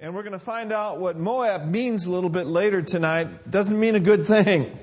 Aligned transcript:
And 0.00 0.14
we're 0.14 0.22
going 0.22 0.32
to 0.32 0.38
find 0.38 0.70
out 0.70 0.98
what 0.98 1.16
Moab 1.16 1.66
means 1.66 2.06
a 2.06 2.12
little 2.12 2.30
bit 2.30 2.46
later 2.46 2.82
tonight. 2.82 3.50
Doesn't 3.50 3.80
mean 3.80 3.96
a 3.96 4.00
good 4.00 4.28
thing. 4.28 4.78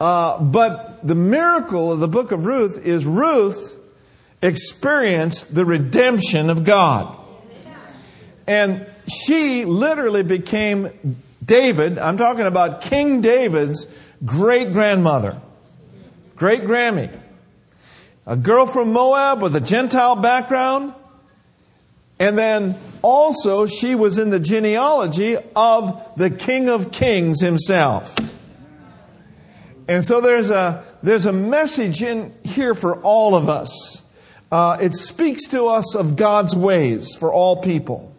Uh, 0.00 0.40
but 0.40 1.06
the 1.06 1.14
miracle 1.14 1.92
of 1.92 2.00
the 2.00 2.08
book 2.08 2.32
of 2.32 2.44
Ruth 2.44 2.84
is 2.84 3.06
Ruth 3.06 3.78
experienced 4.42 5.54
the 5.54 5.64
redemption 5.64 6.50
of 6.50 6.64
God. 6.64 7.16
And 8.48 8.84
she 9.08 9.64
literally 9.64 10.24
became 10.24 10.90
David, 11.44 11.96
I'm 11.96 12.16
talking 12.16 12.46
about 12.46 12.80
King 12.80 13.20
David's 13.20 13.86
great 14.24 14.72
grandmother, 14.72 15.40
great 16.34 16.62
Grammy. 16.62 17.16
A 18.26 18.36
girl 18.36 18.66
from 18.66 18.92
Moab 18.92 19.40
with 19.40 19.54
a 19.54 19.60
Gentile 19.60 20.16
background. 20.16 20.94
And 22.18 22.38
then 22.38 22.76
also 23.02 23.66
she 23.66 23.94
was 23.94 24.18
in 24.18 24.30
the 24.30 24.40
genealogy 24.40 25.36
of 25.54 26.12
the 26.16 26.30
King 26.30 26.68
of 26.68 26.90
Kings 26.90 27.40
himself. 27.40 28.16
And 29.88 30.04
so 30.04 30.20
there's 30.20 30.50
a, 30.50 30.84
there's 31.02 31.26
a 31.26 31.32
message 31.32 32.02
in 32.02 32.34
here 32.42 32.74
for 32.74 33.00
all 33.02 33.34
of 33.34 33.48
us. 33.48 34.02
Uh, 34.50 34.78
it 34.80 34.94
speaks 34.94 35.48
to 35.48 35.66
us 35.66 35.94
of 35.94 36.16
God's 36.16 36.56
ways 36.56 37.14
for 37.14 37.32
all 37.32 37.60
people. 37.60 38.16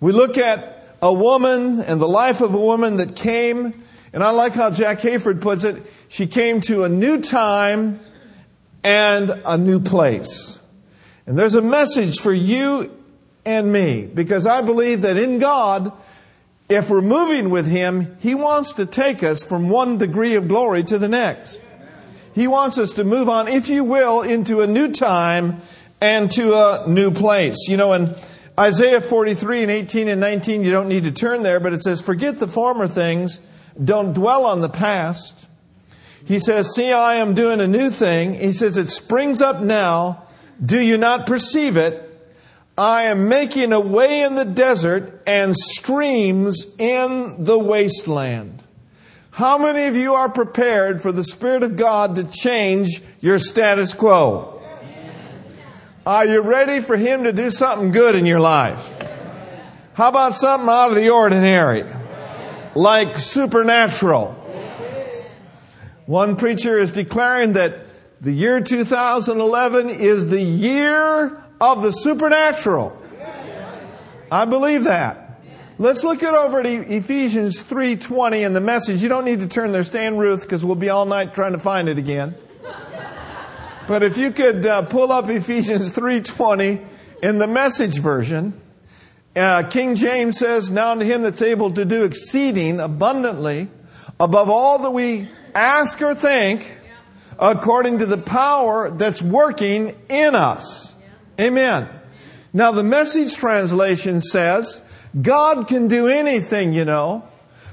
We 0.00 0.12
look 0.12 0.38
at 0.38 0.96
a 1.02 1.12
woman 1.12 1.80
and 1.80 2.00
the 2.00 2.08
life 2.08 2.40
of 2.40 2.54
a 2.54 2.58
woman 2.58 2.96
that 2.98 3.16
came, 3.16 3.82
and 4.12 4.22
I 4.22 4.30
like 4.30 4.52
how 4.52 4.70
Jack 4.70 5.00
Hayford 5.00 5.40
puts 5.40 5.64
it, 5.64 5.82
she 6.08 6.26
came 6.26 6.60
to 6.62 6.84
a 6.84 6.88
new 6.88 7.20
time 7.20 8.00
and 8.82 9.30
a 9.44 9.58
new 9.58 9.80
place. 9.80 10.58
And 11.26 11.38
there's 11.38 11.54
a 11.54 11.62
message 11.62 12.20
for 12.20 12.32
you 12.32 12.90
and 13.44 13.72
me 13.72 14.06
because 14.06 14.46
I 14.46 14.62
believe 14.62 15.02
that 15.02 15.16
in 15.16 15.38
God, 15.38 15.92
if 16.68 16.88
we're 16.88 17.02
moving 17.02 17.50
with 17.50 17.66
Him, 17.66 18.16
He 18.20 18.34
wants 18.34 18.74
to 18.74 18.86
take 18.86 19.22
us 19.22 19.42
from 19.42 19.68
one 19.68 19.98
degree 19.98 20.34
of 20.34 20.48
glory 20.48 20.82
to 20.84 20.98
the 20.98 21.08
next. 21.08 21.60
He 22.34 22.48
wants 22.48 22.78
us 22.78 22.94
to 22.94 23.04
move 23.04 23.28
on, 23.28 23.46
if 23.48 23.68
you 23.68 23.84
will, 23.84 24.22
into 24.22 24.60
a 24.60 24.66
new 24.66 24.90
time 24.92 25.60
and 26.00 26.30
to 26.32 26.54
a 26.54 26.88
new 26.88 27.12
place. 27.12 27.68
You 27.68 27.76
know, 27.76 27.92
in 27.92 28.14
Isaiah 28.58 29.00
43 29.00 29.62
and 29.62 29.70
18 29.70 30.08
and 30.08 30.20
19, 30.20 30.64
you 30.64 30.70
don't 30.70 30.88
need 30.88 31.04
to 31.04 31.12
turn 31.12 31.42
there, 31.42 31.60
but 31.60 31.72
it 31.72 31.82
says, 31.82 32.00
Forget 32.00 32.38
the 32.38 32.48
former 32.48 32.88
things, 32.88 33.40
don't 33.82 34.14
dwell 34.14 34.46
on 34.46 34.60
the 34.60 34.68
past. 34.68 35.46
He 36.24 36.38
says, 36.38 36.74
See, 36.74 36.92
I 36.92 37.16
am 37.16 37.34
doing 37.34 37.60
a 37.60 37.68
new 37.68 37.90
thing. 37.90 38.34
He 38.34 38.52
says, 38.52 38.78
It 38.78 38.88
springs 38.88 39.40
up 39.40 39.60
now. 39.60 40.24
Do 40.64 40.78
you 40.78 40.96
not 40.96 41.26
perceive 41.26 41.76
it? 41.76 42.13
I 42.76 43.04
am 43.04 43.28
making 43.28 43.72
a 43.72 43.78
way 43.78 44.22
in 44.22 44.34
the 44.34 44.44
desert 44.44 45.22
and 45.28 45.54
streams 45.54 46.66
in 46.76 47.44
the 47.44 47.56
wasteland. 47.56 48.64
How 49.30 49.58
many 49.58 49.86
of 49.86 49.94
you 49.94 50.14
are 50.14 50.28
prepared 50.28 51.00
for 51.00 51.12
the 51.12 51.22
Spirit 51.22 51.62
of 51.62 51.76
God 51.76 52.16
to 52.16 52.24
change 52.24 53.00
your 53.20 53.38
status 53.38 53.94
quo? 53.94 54.60
Are 56.04 56.26
you 56.26 56.42
ready 56.42 56.80
for 56.80 56.96
Him 56.96 57.24
to 57.24 57.32
do 57.32 57.50
something 57.50 57.92
good 57.92 58.16
in 58.16 58.26
your 58.26 58.40
life? 58.40 58.96
How 59.94 60.08
about 60.08 60.34
something 60.34 60.68
out 60.68 60.88
of 60.90 60.96
the 60.96 61.10
ordinary? 61.10 61.84
Like 62.74 63.20
supernatural. 63.20 64.32
One 66.06 66.34
preacher 66.34 66.76
is 66.76 66.90
declaring 66.90 67.52
that 67.52 67.78
the 68.20 68.32
year 68.32 68.60
2011 68.60 69.90
is 69.90 70.26
the 70.26 70.40
year 70.40 71.43
of 71.72 71.82
the 71.82 71.90
supernatural. 71.90 73.00
I 74.30 74.44
believe 74.44 74.84
that. 74.84 75.24
Let's 75.76 76.04
look 76.04 76.22
it 76.22 76.32
over 76.32 76.60
at 76.60 76.66
Ephesians 76.66 77.62
3:20 77.62 78.44
in 78.44 78.52
the 78.52 78.60
message. 78.60 79.02
You 79.02 79.08
don't 79.08 79.24
need 79.24 79.40
to 79.40 79.48
turn 79.48 79.72
there. 79.72 79.82
Stand, 79.82 80.20
Ruth, 80.20 80.42
because 80.42 80.64
we'll 80.64 80.76
be 80.76 80.88
all 80.88 81.04
night 81.04 81.34
trying 81.34 81.52
to 81.52 81.58
find 81.58 81.88
it 81.88 81.98
again. 81.98 82.34
But 83.86 84.02
if 84.02 84.16
you 84.16 84.30
could 84.30 84.64
uh, 84.64 84.82
pull 84.82 85.12
up 85.12 85.28
Ephesians 85.28 85.90
3:20 85.90 86.80
in 87.22 87.38
the 87.38 87.46
message 87.46 87.98
version, 87.98 88.54
uh, 89.36 89.64
King 89.64 89.96
James 89.96 90.38
says, 90.38 90.70
"Now 90.70 90.92
unto 90.92 91.04
him 91.04 91.22
that's 91.22 91.42
able 91.42 91.72
to 91.72 91.84
do 91.84 92.04
exceeding 92.04 92.78
abundantly 92.80 93.68
above 94.20 94.48
all 94.48 94.78
that 94.78 94.92
we 94.92 95.28
ask 95.54 96.00
or 96.00 96.14
think, 96.14 96.80
according 97.38 97.98
to 97.98 98.06
the 98.06 98.16
power 98.16 98.90
that's 98.90 99.20
working 99.20 99.96
in 100.08 100.34
us." 100.34 100.93
Amen. 101.40 101.88
Now, 102.52 102.70
the 102.70 102.84
message 102.84 103.34
translation 103.36 104.20
says, 104.20 104.80
God 105.20 105.66
can 105.66 105.88
do 105.88 106.06
anything, 106.06 106.72
you 106.72 106.84
know, 106.84 107.28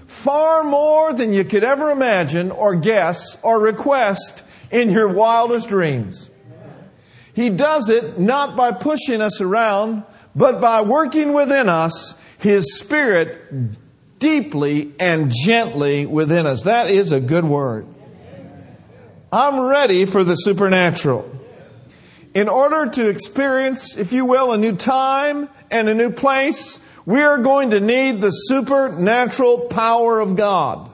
far 0.07 0.63
more 0.63 1.13
than 1.13 1.33
you 1.33 1.43
could 1.43 1.63
ever 1.63 1.91
imagine 1.91 2.51
or 2.51 2.75
guess 2.75 3.37
or 3.43 3.59
request 3.59 4.43
in 4.71 4.89
your 4.89 5.13
wildest 5.13 5.69
dreams. 5.69 6.29
He 7.33 7.49
does 7.49 7.89
it 7.89 8.19
not 8.19 8.55
by 8.55 8.71
pushing 8.71 9.21
us 9.21 9.39
around, 9.39 10.03
but 10.35 10.59
by 10.59 10.81
working 10.81 11.33
within 11.33 11.69
us 11.69 12.15
His 12.39 12.77
Spirit 12.79 14.19
deeply 14.19 14.93
and 14.99 15.31
gently 15.31 16.05
within 16.05 16.45
us. 16.45 16.63
That 16.63 16.89
is 16.89 17.11
a 17.11 17.19
good 17.19 17.45
word. 17.45 17.85
I'm 19.31 19.59
ready 19.59 20.05
for 20.05 20.23
the 20.23 20.35
supernatural 20.35 21.40
in 22.33 22.47
order 22.47 22.89
to 22.89 23.09
experience, 23.09 23.97
if 23.97 24.13
you 24.13 24.25
will, 24.25 24.53
a 24.53 24.57
new 24.57 24.75
time 24.75 25.49
and 25.69 25.89
a 25.89 25.93
new 25.93 26.11
place, 26.11 26.79
we 27.05 27.21
are 27.21 27.39
going 27.39 27.71
to 27.71 27.79
need 27.79 28.21
the 28.21 28.31
supernatural 28.31 29.67
power 29.67 30.19
of 30.19 30.35
God. 30.35 30.89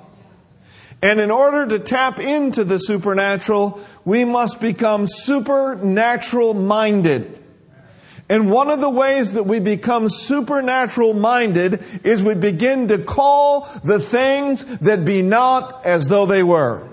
And 1.02 1.20
in 1.20 1.30
order 1.30 1.68
to 1.68 1.80
tap 1.80 2.20
into 2.20 2.64
the 2.64 2.80
supernatural, 2.80 3.80
we 4.04 4.26
must 4.26 4.60
become 4.60 5.06
supernatural 5.06 6.56
minded. 6.56 7.44
And 8.30 8.52
one 8.52 8.70
of 8.70 8.82
the 8.82 8.90
ways 8.90 9.34
that 9.34 9.44
we 9.44 9.60
become 9.60 10.10
supernatural 10.10 11.14
minded 11.14 11.84
is 12.04 12.24
we 12.24 12.34
begin 12.34 12.88
to 12.90 12.98
call 12.98 13.70
the 13.84 14.00
things 14.00 14.66
that 14.80 15.06
be 15.06 15.22
not 15.22 15.86
as 15.86 16.08
though 16.08 16.26
they 16.26 16.44
were. 16.44 16.90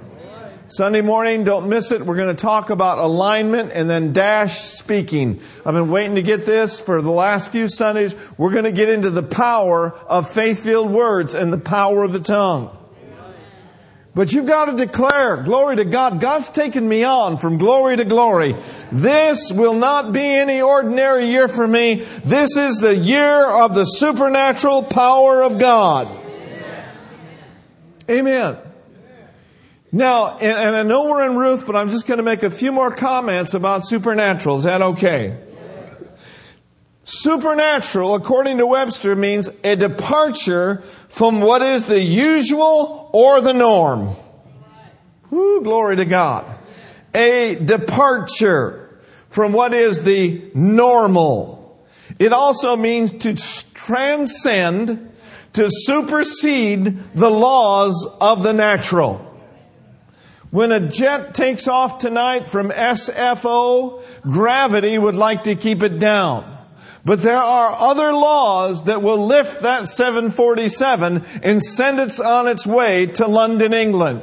Sunday 0.77 1.03
morning, 1.03 1.45
don't 1.45 1.69
miss 1.69 1.93
it. 1.93 2.05
We're 2.05 2.17
going 2.17 2.35
to 2.35 2.43
talk 2.43 2.71
about 2.71 2.99
alignment 2.99 3.71
and 3.73 3.89
then 3.89 4.13
dash 4.13 4.59
speaking. 4.59 5.41
I've 5.65 5.73
been 5.73 5.89
waiting 5.89 6.17
to 6.17 6.23
get 6.23 6.45
this 6.45 6.81
for 6.81 7.01
the 7.01 7.13
last 7.13 7.53
few 7.53 7.69
Sundays. 7.69 8.17
We're 8.37 8.51
going 8.51 8.65
to 8.65 8.73
get 8.73 8.89
into 8.89 9.11
the 9.11 9.23
power 9.23 9.93
of 9.93 10.29
faith-filled 10.29 10.91
words 10.91 11.35
and 11.35 11.53
the 11.53 11.59
power 11.59 12.03
of 12.03 12.13
the 12.13 12.19
tongue. 12.19 12.77
But 14.17 14.33
you've 14.33 14.49
got 14.49 14.65
to 14.65 14.77
declare, 14.77 15.37
glory 15.45 15.77
to 15.77 15.85
God. 15.85 16.21
God's 16.21 16.51
taken 16.51 16.89
me 16.89 17.05
on 17.05 17.39
from 17.39 17.59
glory 17.59 17.97
to 17.97 18.05
glory. 18.05 18.57
This 18.91 19.53
will 19.53 19.75
not 19.75 20.13
be 20.13 20.25
any 20.25 20.61
ordinary 20.61 21.27
year 21.27 21.47
for 21.47 21.69
me. 21.69 22.03
This 22.25 22.57
is 22.57 22.79
the 22.79 22.97
year 22.97 23.47
of 23.47 23.77
the 23.77 23.85
supernatural 23.85 24.83
power 24.83 25.41
of 25.41 25.61
God. 25.61 26.09
Amen. 28.11 28.57
Now, 29.95 30.39
and, 30.39 30.59
and, 30.59 30.75
I 30.75 30.83
know 30.83 31.05
we're 31.05 31.25
in 31.25 31.37
Ruth, 31.37 31.67
but 31.67 31.77
I'm 31.77 31.89
just 31.89 32.09
going 32.09 32.19
to 32.19 32.25
make 32.25 32.43
a 32.43 32.51
few 32.51 32.73
more 32.73 32.91
comments 32.91 33.55
about 33.55 33.87
supernatural. 33.87 34.57
Is 34.57 34.65
that 34.65 34.83
okay? 34.83 35.37
Supernatural, 37.05 38.17
according 38.17 38.59
to 38.59 38.67
Webster, 38.67 39.15
means 39.15 39.49
a 39.63 39.77
departure 39.77 40.83
from 41.11 41.41
what 41.41 41.63
is 41.63 41.85
the 41.85 42.01
usual 42.01 43.09
or 43.13 43.41
the 43.41 43.53
norm. 43.53 44.17
Woo, 45.31 45.63
glory 45.63 45.95
to 45.95 46.05
God. 46.05 46.45
A 47.15 47.55
departure 47.55 48.99
from 49.31 49.53
what 49.53 49.73
is 49.73 50.03
the 50.03 50.43
normal. 50.55 51.87
It 52.19 52.33
also 52.33 52.75
means 52.75 53.13
to 53.13 53.37
transcend, 53.75 55.13
to 55.53 55.69
supersede 55.71 57.15
the 57.15 57.31
laws 57.31 58.09
of 58.21 58.43
the 58.43 58.53
natural. 58.53 59.31
When 60.55 60.71
a 60.71 60.79
jet 60.79 61.35
takes 61.35 61.67
off 61.67 61.99
tonight 61.99 62.47
from 62.47 62.69
SFO, 62.71 64.01
gravity 64.21 64.97
would 64.97 65.17
like 65.17 65.43
to 65.43 65.57
keep 65.57 65.83
it 65.83 65.99
down. 65.99 66.45
But 67.05 67.23
there 67.23 67.35
are 67.35 67.75
other 67.77 68.13
laws 68.13 68.85
that 68.85 69.03
will 69.03 69.27
lift 69.27 69.63
that 69.63 69.89
747 69.89 71.25
and 71.43 71.61
send 71.61 71.99
it 71.99 72.21
on 72.21 72.47
its 72.47 72.69
way 72.69 73.07
to 73.07 73.27
London, 73.27 73.75
England. 73.75 74.23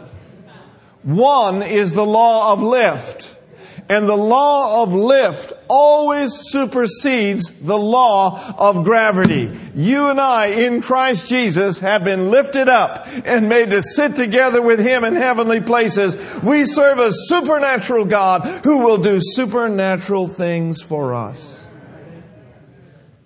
One 1.04 1.62
is 1.63 1.92
the 1.92 2.06
law 2.06 2.54
of 2.54 2.63
lift. 2.63 3.36
And 3.92 4.08
the 4.08 4.16
law 4.16 4.84
of 4.84 4.94
lift 4.94 5.52
always 5.68 6.32
supersedes 6.34 7.52
the 7.60 7.78
law 7.78 8.56
of 8.58 8.86
gravity. 8.86 9.52
You 9.76 10.08
and 10.08 10.18
I 10.18 10.46
in 10.46 10.82
Christ 10.82 11.28
Jesus 11.28 11.80
have 11.80 12.06
been 12.06 12.32
lifted 12.32 12.70
up 12.70 13.06
and 13.26 13.50
made 13.50 13.72
to 13.72 13.82
sit 13.82 14.16
together 14.16 14.62
with 14.62 14.80
Him 14.80 15.04
in 15.04 15.16
heavenly 15.16 15.60
places. 15.60 16.16
We 16.42 16.64
serve 16.64 17.00
a 17.00 17.12
supernatural 17.12 18.06
God 18.06 18.48
who 18.64 18.78
will 18.78 18.98
do 18.98 19.20
supernatural 19.20 20.30
things 20.30 20.82
for 20.82 21.14
us. 21.14 21.62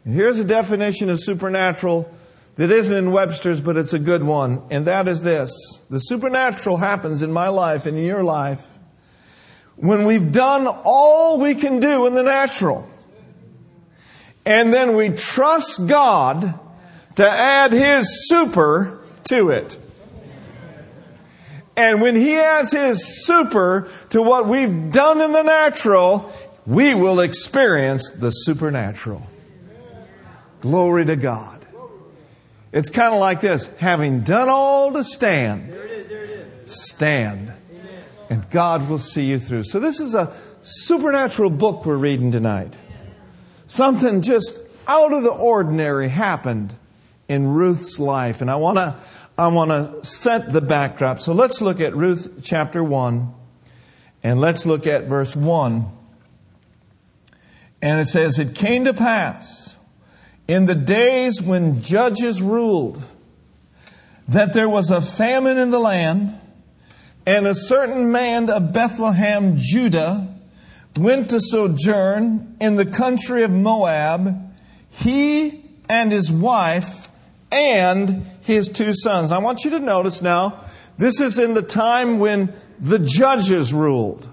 Here's 0.04 0.40
a 0.40 0.44
definition 0.44 1.12
of 1.12 1.20
supernatural 1.20 2.12
that 2.56 2.72
isn't 2.72 2.96
in 2.96 3.12
Webster's, 3.12 3.62
but 3.62 3.78
it's 3.78 3.94
a 3.94 4.00
good 4.00 4.24
one. 4.24 4.64
And 4.72 4.88
that 4.88 5.08
is 5.08 5.22
this. 5.22 5.52
The 5.92 6.00
supernatural 6.00 6.78
happens 6.78 7.22
in 7.22 7.32
my 7.32 7.50
life 7.50 7.86
and 7.86 7.96
in 7.96 8.04
your 8.04 8.24
life 8.24 8.75
when 9.78 10.06
we've 10.06 10.32
done 10.32 10.68
all 10.68 11.40
we 11.40 11.56
can 11.56 11.80
do 11.80 12.06
in 12.08 12.16
the 12.16 12.24
natural. 12.24 12.90
And 14.46 14.74
then 14.74 14.96
we 14.96 15.10
trust 15.10 15.88
God 15.88 16.60
to 17.16 17.30
add 17.30 17.72
His 17.72 18.28
super 18.30 19.00
to 19.26 19.50
it. 19.50 19.78
And 21.76 22.02
when 22.02 22.16
He 22.16 22.38
adds 22.38 22.72
His 22.72 23.26
super 23.26 23.90
to 24.12 24.22
what 24.22 24.48
we've 24.48 24.92
done 24.92 25.22
in 25.22 25.32
the 25.32 25.44
natural, 25.44 26.32
we 26.66 26.94
will 26.94 27.20
experience 27.20 28.12
the 28.12 28.32
supernatural. 28.32 29.22
Glory 30.62 31.06
to 31.06 31.16
God. 31.16 31.66
It's 32.72 32.90
kind 32.90 33.14
of 33.14 33.20
like 33.20 33.42
this 33.42 33.66
having 33.78 34.22
done 34.22 34.50
all 34.50 34.94
to 34.94 35.04
stand, 35.04 35.78
stand, 36.66 37.54
and 38.30 38.50
God 38.50 38.90
will 38.90 38.98
see 38.98 39.26
you 39.26 39.40
through. 39.40 39.64
So, 39.64 39.80
this 39.80 40.00
is 40.00 40.16
a 40.16 40.34
supernatural 40.62 41.50
book 41.50 41.86
we're 41.86 41.98
reading 41.98 42.32
tonight. 42.32 42.74
Something 43.68 44.22
just 44.22 44.58
out 44.88 45.14
of 45.14 45.24
the 45.24 45.32
ordinary 45.32 46.10
happened 46.10 46.76
in 47.28 47.48
Ruth's 47.48 48.00
life, 48.00 48.42
and 48.42 48.52
I 48.52 48.56
want 48.56 48.78
to 48.78 48.96
I 49.38 49.48
want 49.48 49.72
to 49.72 50.06
set 50.06 50.54
the 50.54 50.62
backdrop. 50.62 51.20
So 51.20 51.34
let's 51.34 51.62
look 51.62 51.82
at 51.82 51.94
Ruth 51.94 52.42
chapter 52.42 52.82
1 52.82 53.34
and 54.24 54.40
let's 54.40 54.66
look 54.66 54.88
at 54.88 55.06
verse 55.06 55.36
1. 55.36 55.86
And 57.82 58.00
it 58.00 58.08
says, 58.08 58.40
It 58.40 58.56
came 58.56 58.86
to 58.86 58.94
pass 58.94 59.76
in 60.48 60.68
the 60.68 60.76
days 60.76 61.42
when 61.42 61.82
judges 61.82 62.42
ruled 62.42 63.02
that 64.30 64.54
there 64.54 64.70
was 64.70 64.90
a 64.90 65.02
famine 65.02 65.58
in 65.58 65.70
the 65.70 65.80
land, 65.80 66.40
and 67.26 67.48
a 67.48 67.56
certain 67.56 68.12
man 68.12 68.50
of 68.50 68.72
Bethlehem, 68.72 69.56
Judah, 69.58 70.28
went 70.98 71.30
to 71.32 71.40
sojourn 71.40 72.56
in 72.62 72.76
the 72.76 72.86
country 72.86 73.44
of 73.44 73.52
Moab, 73.52 74.54
he 74.90 75.64
and 75.90 76.12
his 76.12 76.32
wife 76.32 77.12
and 77.52 78.26
his 78.42 78.70
two 78.70 78.94
sons. 78.94 79.32
I 79.32 79.40
want 79.40 79.66
you 79.66 79.72
to 79.72 79.80
notice 79.80 80.22
now, 80.22 80.64
this 80.98 81.20
is 81.20 81.40
in 81.40 81.54
the 81.54 81.62
time 81.62 82.20
when 82.20 82.54
the 82.80 83.00
judges 83.00 83.74
ruled. 83.74 84.30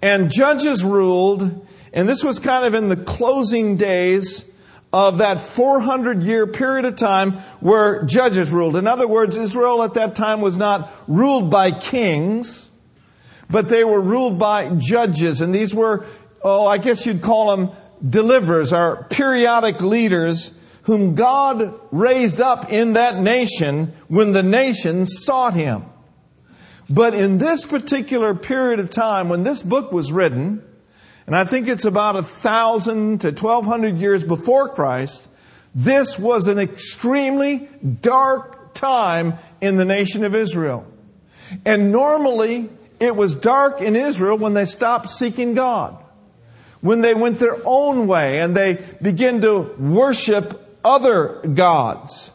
And 0.00 0.32
judges 0.32 0.82
ruled, 0.82 1.66
and 1.92 2.08
this 2.08 2.24
was 2.24 2.38
kind 2.38 2.64
of 2.64 2.74
in 2.74 2.88
the 2.88 2.96
closing 2.96 3.76
days 3.76 4.44
of 4.92 5.18
that 5.18 5.40
400 5.40 6.22
year 6.22 6.46
period 6.46 6.84
of 6.84 6.96
time 6.96 7.32
where 7.60 8.02
judges 8.02 8.52
ruled. 8.52 8.76
In 8.76 8.86
other 8.86 9.08
words, 9.08 9.36
Israel 9.36 9.82
at 9.82 9.94
that 9.94 10.14
time 10.14 10.40
was 10.40 10.56
not 10.56 10.92
ruled 11.08 11.50
by 11.50 11.70
kings, 11.70 12.68
but 13.48 13.68
they 13.68 13.84
were 13.84 14.00
ruled 14.00 14.38
by 14.38 14.68
judges. 14.76 15.40
And 15.40 15.54
these 15.54 15.74
were, 15.74 16.04
oh, 16.42 16.66
I 16.66 16.78
guess 16.78 17.06
you'd 17.06 17.22
call 17.22 17.56
them 17.56 17.70
deliverers 18.06 18.72
or 18.72 19.06
periodic 19.08 19.80
leaders 19.80 20.52
whom 20.82 21.14
God 21.14 21.80
raised 21.90 22.40
up 22.40 22.72
in 22.72 22.94
that 22.94 23.18
nation 23.18 23.92
when 24.08 24.32
the 24.32 24.42
nation 24.42 25.06
sought 25.06 25.54
him. 25.54 25.84
But 26.90 27.14
in 27.14 27.38
this 27.38 27.64
particular 27.64 28.34
period 28.34 28.80
of 28.80 28.90
time, 28.90 29.28
when 29.28 29.44
this 29.44 29.62
book 29.62 29.92
was 29.92 30.12
written, 30.12 30.62
and 31.26 31.36
I 31.36 31.44
think 31.44 31.68
it's 31.68 31.84
about 31.84 32.16
a 32.16 32.22
thousand 32.22 33.22
to 33.22 33.32
twelve 33.32 33.64
hundred 33.64 33.98
years 33.98 34.24
before 34.24 34.68
Christ, 34.68 35.26
this 35.74 36.18
was 36.18 36.46
an 36.46 36.58
extremely 36.58 37.68
dark 38.00 38.74
time 38.74 39.34
in 39.60 39.76
the 39.76 39.84
nation 39.84 40.24
of 40.24 40.34
Israel. 40.34 40.86
And 41.64 41.92
normally, 41.92 42.68
it 42.98 43.14
was 43.16 43.34
dark 43.34 43.80
in 43.80 43.96
Israel 43.96 44.38
when 44.38 44.54
they 44.54 44.64
stopped 44.64 45.10
seeking 45.10 45.54
God. 45.54 45.96
When 46.80 47.00
they 47.00 47.14
went 47.14 47.38
their 47.38 47.56
own 47.64 48.06
way 48.06 48.40
and 48.40 48.56
they 48.56 48.84
began 49.00 49.40
to 49.42 49.60
worship 49.78 50.78
other 50.84 51.40
gods. 51.40 52.32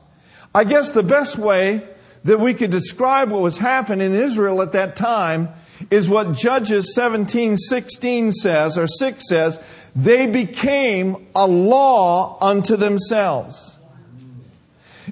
I 0.55 0.63
guess 0.63 0.91
the 0.91 1.03
best 1.03 1.37
way 1.37 1.87
that 2.23 2.39
we 2.39 2.53
could 2.53 2.71
describe 2.71 3.29
what 3.29 3.41
was 3.41 3.57
happening 3.57 4.13
in 4.13 4.21
Israel 4.21 4.61
at 4.61 4.71
that 4.71 4.95
time 4.95 5.49
is 5.89 6.09
what 6.09 6.33
Judges 6.33 6.93
17:16 6.95 8.33
says 8.33 8.77
or 8.77 8.87
6 8.87 9.27
says, 9.27 9.59
they 9.95 10.27
became 10.27 11.27
a 11.35 11.47
law 11.47 12.37
unto 12.41 12.75
themselves. 12.75 13.77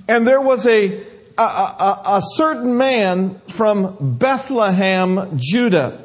And 0.08 0.28
there 0.28 0.42
was 0.42 0.68
a, 0.68 1.02
a, 1.38 1.42
a, 1.42 2.02
a 2.06 2.22
certain 2.36 2.78
man 2.78 3.42
from 3.48 4.18
Bethlehem, 4.18 5.38
Judah. 5.38 6.02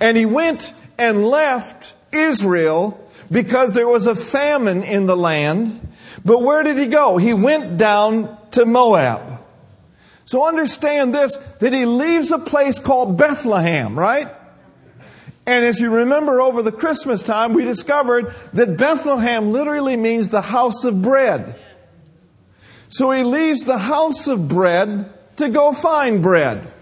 And 0.00 0.16
he 0.16 0.26
went 0.26 0.72
and 0.98 1.24
left 1.24 1.94
Israel 2.12 3.00
because 3.30 3.72
there 3.72 3.88
was 3.88 4.06
a 4.06 4.14
famine 4.14 4.82
in 4.82 5.06
the 5.06 5.16
land 5.16 5.80
but 6.24 6.42
where 6.42 6.62
did 6.62 6.78
he 6.78 6.86
go? 6.86 7.18
He 7.18 7.34
went 7.34 7.76
down 7.76 8.36
to 8.52 8.64
Moab. 8.64 9.33
So 10.24 10.46
understand 10.46 11.14
this, 11.14 11.36
that 11.58 11.72
he 11.72 11.84
leaves 11.84 12.30
a 12.30 12.38
place 12.38 12.78
called 12.78 13.18
Bethlehem, 13.18 13.98
right? 13.98 14.28
And 15.46 15.64
as 15.64 15.80
you 15.80 15.90
remember 15.90 16.40
over 16.40 16.62
the 16.62 16.72
Christmas 16.72 17.22
time, 17.22 17.52
we 17.52 17.64
discovered 17.64 18.34
that 18.54 18.78
Bethlehem 18.78 19.52
literally 19.52 19.96
means 19.96 20.30
the 20.30 20.40
house 20.40 20.84
of 20.84 21.02
bread. 21.02 21.60
So 22.88 23.10
he 23.10 23.22
leaves 23.22 23.64
the 23.64 23.78
house 23.78 24.26
of 24.28 24.48
bread 24.48 25.12
to 25.36 25.48
go 25.50 25.72
find 25.72 26.22
bread. 26.22 26.72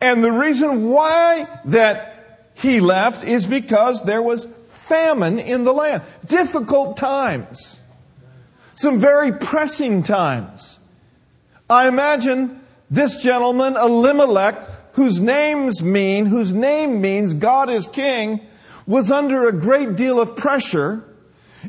And 0.00 0.22
the 0.22 0.32
reason 0.32 0.88
why 0.88 1.48
that 1.66 2.50
he 2.54 2.80
left 2.80 3.24
is 3.24 3.46
because 3.46 4.04
there 4.04 4.22
was 4.22 4.48
famine 4.70 5.38
in 5.38 5.64
the 5.64 5.72
land, 5.72 6.02
difficult 6.24 6.96
times, 6.96 7.80
some 8.74 9.00
very 9.00 9.32
pressing 9.32 10.02
times. 10.02 10.75
I 11.68 11.88
imagine 11.88 12.60
this 12.90 13.22
gentleman, 13.22 13.76
Elimelech, 13.76 14.92
whose 14.92 15.20
names 15.20 15.82
mean, 15.82 16.26
whose 16.26 16.54
name 16.54 17.00
means 17.00 17.34
God 17.34 17.68
is 17.70 17.86
king, 17.86 18.40
was 18.86 19.10
under 19.10 19.48
a 19.48 19.52
great 19.52 19.96
deal 19.96 20.20
of 20.20 20.36
pressure, 20.36 21.02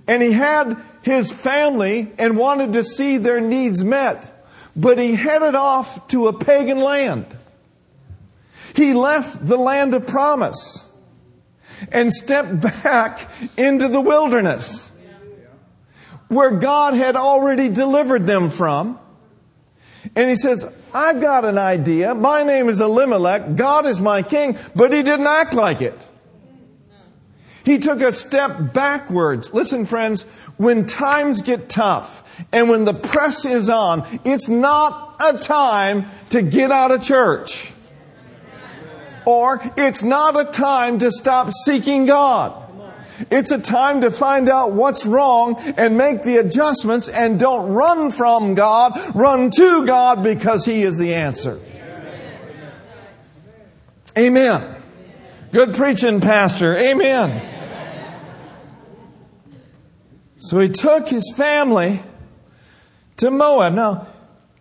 and 0.07 0.21
he 0.21 0.31
had 0.31 0.77
his 1.01 1.31
family 1.31 2.11
and 2.17 2.37
wanted 2.37 2.73
to 2.73 2.83
see 2.83 3.17
their 3.17 3.41
needs 3.41 3.83
met, 3.83 4.45
but 4.75 4.99
he 4.99 5.15
headed 5.15 5.55
off 5.55 6.07
to 6.09 6.27
a 6.27 6.33
pagan 6.33 6.79
land. 6.79 7.25
He 8.75 8.93
left 8.93 9.45
the 9.45 9.57
land 9.57 9.95
of 9.95 10.05
promise 10.05 10.87
and 11.91 12.13
stepped 12.13 12.61
back 12.83 13.29
into 13.57 13.87
the 13.87 14.01
wilderness 14.01 14.91
where 16.27 16.51
God 16.51 16.93
had 16.93 17.15
already 17.15 17.69
delivered 17.69 18.25
them 18.25 18.49
from. 18.49 18.99
And 20.15 20.29
he 20.29 20.35
says, 20.35 20.71
I've 20.93 21.21
got 21.21 21.45
an 21.45 21.57
idea. 21.57 22.15
My 22.15 22.43
name 22.43 22.69
is 22.69 22.81
Elimelech. 22.81 23.55
God 23.55 23.85
is 23.85 24.01
my 24.01 24.21
king, 24.21 24.57
but 24.75 24.93
he 24.93 25.03
didn't 25.03 25.27
act 25.27 25.53
like 25.53 25.81
it. 25.81 25.97
He 27.63 27.79
took 27.79 27.99
a 27.99 28.13
step 28.13 28.73
backwards. 28.73 29.53
Listen, 29.53 29.85
friends, 29.85 30.23
when 30.55 30.85
times 30.85 31.41
get 31.41 31.67
tough 31.67 32.45
and 32.53 32.69
when 32.69 32.85
the 32.85 32.93
press 32.93 33.45
is 33.45 33.69
on, 33.69 34.05
it's 34.23 34.47
not 34.47 35.15
a 35.19 35.37
time 35.37 36.05
to 36.29 36.41
get 36.41 36.71
out 36.71 36.91
of 36.91 37.01
church. 37.01 37.73
Or 39.25 39.61
it's 39.75 40.03
not 40.03 40.39
a 40.39 40.45
time 40.45 40.99
to 40.99 41.11
stop 41.11 41.51
seeking 41.65 42.05
God. 42.05 42.66
It's 43.31 43.51
a 43.51 43.59
time 43.59 44.01
to 44.01 44.11
find 44.11 44.49
out 44.49 44.73
what's 44.73 45.05
wrong 45.05 45.55
and 45.77 45.97
make 45.97 46.23
the 46.23 46.37
adjustments 46.37 47.07
and 47.07 47.39
don't 47.39 47.71
run 47.71 48.11
from 48.11 48.55
God, 48.55 49.15
run 49.15 49.51
to 49.51 49.85
God 49.85 50.23
because 50.23 50.65
He 50.65 50.83
is 50.83 50.97
the 50.97 51.15
answer. 51.15 51.59
Amen. 54.17 54.75
Good 55.51 55.75
preaching, 55.75 56.19
Pastor. 56.19 56.75
Amen. 56.75 57.55
So 60.37 60.59
he 60.59 60.69
took 60.69 61.07
his 61.09 61.33
family 61.35 62.01
to 63.17 63.31
Moab. 63.31 63.73
Now, 63.73 64.07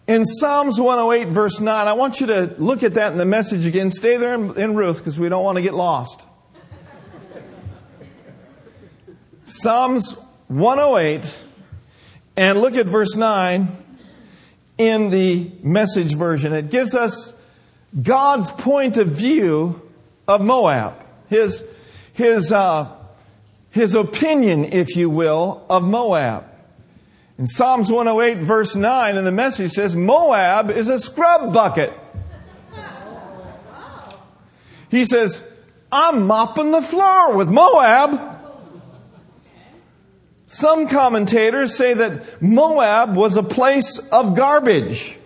in 0.06 0.24
Psalms 0.24 0.80
108, 0.80 1.32
verse 1.32 1.60
9, 1.60 1.88
I 1.88 1.92
want 1.94 2.20
you 2.20 2.26
to 2.28 2.54
look 2.58 2.82
at 2.82 2.94
that 2.94 3.12
in 3.12 3.18
the 3.18 3.26
message 3.26 3.66
again. 3.66 3.90
Stay 3.90 4.16
there 4.16 4.34
in, 4.34 4.58
in 4.58 4.74
Ruth 4.74 4.98
because 4.98 5.18
we 5.18 5.28
don't 5.28 5.44
want 5.44 5.56
to 5.56 5.62
get 5.62 5.74
lost. 5.74 6.22
Psalms 9.48 10.16
108, 10.48 11.44
and 12.36 12.60
look 12.60 12.74
at 12.74 12.86
verse 12.86 13.14
9 13.14 13.68
in 14.76 15.10
the 15.10 15.52
message 15.62 16.16
version. 16.16 16.52
It 16.52 16.68
gives 16.68 16.96
us 16.96 17.32
God's 18.02 18.50
point 18.50 18.96
of 18.96 19.06
view 19.06 19.80
of 20.26 20.40
Moab, 20.40 21.00
his, 21.28 21.64
his, 22.12 22.50
uh, 22.50 22.92
his 23.70 23.94
opinion, 23.94 24.64
if 24.64 24.96
you 24.96 25.08
will, 25.08 25.64
of 25.70 25.84
Moab. 25.84 26.44
In 27.38 27.46
Psalms 27.46 27.88
108, 27.88 28.44
verse 28.44 28.74
9, 28.74 29.16
in 29.16 29.24
the 29.24 29.30
message 29.30 29.70
says, 29.70 29.94
Moab 29.94 30.70
is 30.70 30.88
a 30.88 30.98
scrub 30.98 31.54
bucket. 31.54 31.92
He 34.90 35.04
says, 35.04 35.40
I'm 35.92 36.26
mopping 36.26 36.72
the 36.72 36.82
floor 36.82 37.36
with 37.36 37.48
Moab. 37.48 38.35
Some 40.46 40.88
commentators 40.88 41.74
say 41.74 41.92
that 41.94 42.40
Moab 42.40 43.16
was 43.16 43.36
a 43.36 43.42
place 43.42 43.98
of 44.12 44.36
garbage, 44.36 45.18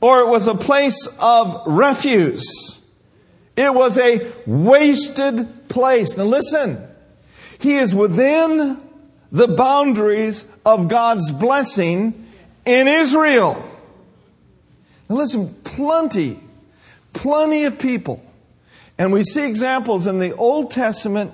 or 0.00 0.20
it 0.20 0.28
was 0.28 0.48
a 0.48 0.54
place 0.54 1.08
of 1.20 1.62
refuse. 1.66 2.78
It 3.56 3.72
was 3.72 3.98
a 3.98 4.32
wasted 4.46 5.68
place. 5.68 6.16
Now 6.16 6.24
listen, 6.24 6.84
he 7.60 7.76
is 7.76 7.94
within 7.94 8.80
the 9.30 9.46
boundaries 9.46 10.44
of 10.66 10.88
God's 10.88 11.30
blessing 11.30 12.26
in 12.64 12.88
Israel. 12.88 13.64
Now 15.08 15.16
listen, 15.16 15.54
plenty, 15.62 16.40
plenty 17.12 17.64
of 17.64 17.78
people, 17.78 18.20
and 18.98 19.12
we 19.12 19.22
see 19.22 19.44
examples 19.44 20.08
in 20.08 20.18
the 20.18 20.34
Old 20.34 20.72
Testament 20.72 21.32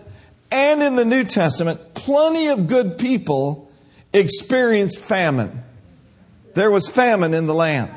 and 0.51 0.83
in 0.83 0.97
the 0.97 1.05
New 1.05 1.25
Testament, 1.25 1.95
plenty 1.95 2.49
of 2.49 2.67
good 2.67 2.99
people 2.99 3.71
experienced 4.13 5.03
famine. 5.03 5.63
There 6.55 6.71
was 6.71 6.89
famine 6.89 7.35
in 7.35 7.47
the 7.47 7.55
land. 7.55 7.91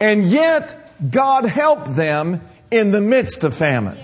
And 0.00 0.24
yet, 0.24 0.92
God 1.10 1.44
helped 1.44 1.96
them 1.96 2.40
in 2.70 2.90
the 2.90 3.00
midst 3.00 3.44
of 3.44 3.54
famine. 3.54 3.98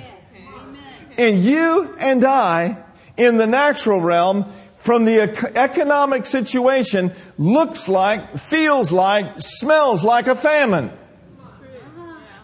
And 1.18 1.38
you 1.38 1.94
and 1.98 2.24
I, 2.24 2.78
in 3.16 3.36
the 3.36 3.46
natural 3.46 4.00
realm, 4.00 4.46
from 4.76 5.04
the 5.04 5.20
economic 5.56 6.24
situation, 6.24 7.12
looks 7.36 7.88
like, 7.88 8.38
feels 8.38 8.90
like, 8.90 9.34
smells 9.36 10.02
like 10.02 10.26
a 10.26 10.34
famine. 10.34 10.90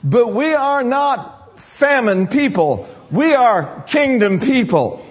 But 0.05 0.33
we 0.35 0.53
are 0.53 0.85
not 0.85 1.59
famine 1.59 2.27
people. 2.27 2.87
We 3.11 3.35
are 3.35 3.83
kingdom 3.87 4.41
people. 4.41 5.06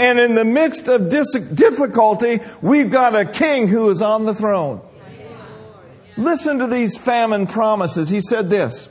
And 0.00 0.18
in 0.18 0.34
the 0.34 0.46
midst 0.46 0.88
of 0.88 1.10
dis- 1.10 1.34
difficulty, 1.34 2.40
we've 2.62 2.90
got 2.90 3.14
a 3.14 3.26
king 3.26 3.68
who 3.68 3.90
is 3.90 4.00
on 4.00 4.24
the 4.24 4.32
throne. 4.32 4.80
Listen 6.16 6.58
to 6.60 6.66
these 6.66 6.96
famine 6.96 7.46
promises. 7.46 8.08
He 8.08 8.22
said 8.22 8.48
this. 8.48 8.88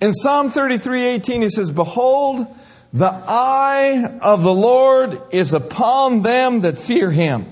In 0.00 0.14
Psalm 0.14 0.48
33:18 0.48 1.42
he 1.42 1.50
says, 1.50 1.70
Behold, 1.70 2.46
the 2.94 3.10
eye 3.10 4.18
of 4.22 4.42
the 4.42 4.54
Lord 4.54 5.20
is 5.32 5.52
upon 5.52 6.22
them 6.22 6.62
that 6.62 6.78
fear 6.78 7.10
him, 7.10 7.44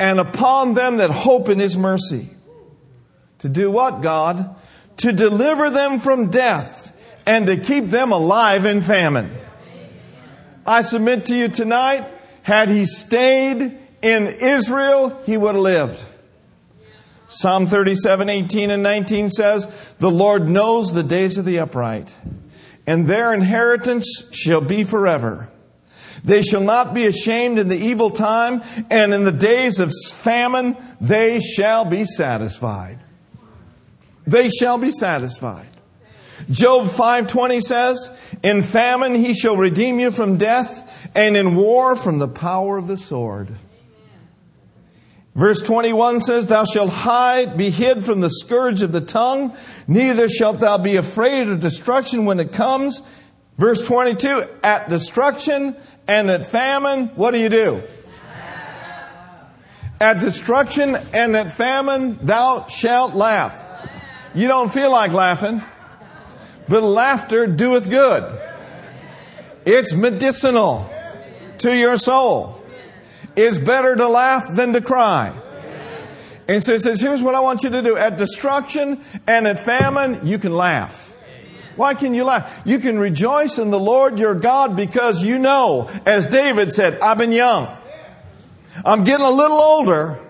and 0.00 0.18
upon 0.18 0.74
them 0.74 0.96
that 0.96 1.10
hope 1.10 1.48
in 1.48 1.60
his 1.60 1.76
mercy. 1.76 2.28
To 3.38 3.48
do 3.48 3.70
what, 3.70 4.00
God? 4.00 4.56
To 4.96 5.12
deliver 5.12 5.70
them 5.70 6.00
from 6.00 6.30
death 6.30 6.92
and 7.24 7.46
to 7.46 7.56
keep 7.56 7.86
them 7.86 8.10
alive 8.10 8.66
in 8.66 8.80
famine. 8.80 9.39
I 10.70 10.82
submit 10.82 11.26
to 11.26 11.34
you 11.34 11.48
tonight, 11.48 12.06
had 12.42 12.68
he 12.68 12.86
stayed 12.86 13.76
in 14.02 14.26
Israel, 14.28 15.20
he 15.26 15.36
would 15.36 15.56
have 15.56 15.64
lived. 15.64 16.04
Psalm 17.26 17.66
37, 17.66 18.28
18 18.28 18.70
and 18.70 18.80
19 18.80 19.30
says, 19.30 19.66
The 19.98 20.12
Lord 20.12 20.48
knows 20.48 20.92
the 20.92 21.02
days 21.02 21.38
of 21.38 21.44
the 21.44 21.58
upright, 21.58 22.14
and 22.86 23.08
their 23.08 23.34
inheritance 23.34 24.28
shall 24.30 24.60
be 24.60 24.84
forever. 24.84 25.48
They 26.22 26.42
shall 26.42 26.60
not 26.60 26.94
be 26.94 27.04
ashamed 27.06 27.58
in 27.58 27.66
the 27.66 27.76
evil 27.76 28.10
time, 28.10 28.62
and 28.90 29.12
in 29.12 29.24
the 29.24 29.32
days 29.32 29.80
of 29.80 29.92
famine 30.14 30.76
they 31.00 31.40
shall 31.40 31.84
be 31.84 32.04
satisfied. 32.04 33.00
They 34.24 34.50
shall 34.50 34.78
be 34.78 34.92
satisfied. 34.92 35.66
Job 36.48 36.88
5:20 36.88 37.60
says, 37.60 38.10
"In 38.42 38.62
famine 38.62 39.14
he 39.14 39.34
shall 39.34 39.56
redeem 39.56 39.98
you 39.98 40.10
from 40.10 40.36
death, 40.36 41.10
and 41.14 41.36
in 41.36 41.56
war 41.56 41.96
from 41.96 42.18
the 42.18 42.28
power 42.28 42.78
of 42.78 42.86
the 42.86 42.96
sword." 42.96 43.48
Verse 45.34 45.62
21 45.62 46.20
says, 46.20 46.48
Thou 46.48 46.64
shalt 46.64 46.90
hide, 46.90 47.56
be 47.56 47.70
hid 47.70 48.04
from 48.04 48.20
the 48.20 48.30
scourge 48.30 48.82
of 48.82 48.92
the 48.92 49.00
tongue, 49.00 49.54
neither 49.86 50.28
shalt 50.28 50.58
thou 50.58 50.76
be 50.76 50.96
afraid 50.96 51.48
of 51.48 51.60
destruction 51.60 52.24
when 52.24 52.40
it 52.40 52.52
comes. 52.52 53.02
Verse 53.56 53.80
22, 53.86 54.44
at 54.64 54.88
destruction 54.88 55.76
and 56.08 56.30
at 56.30 56.46
famine, 56.46 57.08
what 57.14 57.32
do 57.32 57.38
you 57.38 57.48
do? 57.48 57.82
At 60.00 60.18
destruction 60.18 60.96
and 61.12 61.36
at 61.36 61.52
famine, 61.52 62.18
thou 62.22 62.66
shalt 62.66 63.14
laugh. 63.14 63.66
You 64.34 64.48
don't 64.48 64.72
feel 64.72 64.90
like 64.90 65.12
laughing, 65.12 65.62
but 66.70 66.84
laughter 66.84 67.48
doeth 67.48 67.90
good. 67.90 68.40
It's 69.66 69.92
medicinal 69.92 70.88
to 71.58 71.76
your 71.76 71.98
soul. 71.98 72.64
It's 73.34 73.58
better 73.58 73.96
to 73.96 74.08
laugh 74.08 74.46
than 74.54 74.72
to 74.74 74.80
cry. 74.80 75.32
And 76.46 76.62
so 76.62 76.72
he 76.72 76.78
says, 76.78 77.00
here's 77.00 77.22
what 77.22 77.34
I 77.34 77.40
want 77.40 77.64
you 77.64 77.70
to 77.70 77.82
do. 77.82 77.96
At 77.96 78.16
destruction 78.16 79.00
and 79.26 79.48
at 79.48 79.58
famine, 79.58 80.26
you 80.26 80.38
can 80.38 80.52
laugh. 80.52 81.08
Why 81.74 81.94
can 81.94 82.14
you 82.14 82.24
laugh? 82.24 82.62
You 82.64 82.78
can 82.78 82.98
rejoice 82.98 83.58
in 83.58 83.70
the 83.70 83.78
Lord 83.78 84.18
your 84.18 84.34
God 84.34 84.76
because 84.76 85.24
you 85.24 85.38
know, 85.38 85.90
as 86.06 86.26
David 86.26 86.72
said, 86.72 87.00
I've 87.00 87.18
been 87.18 87.32
young. 87.32 87.68
I'm 88.84 89.02
getting 89.02 89.26
a 89.26 89.30
little 89.30 89.58
older, 89.58 90.20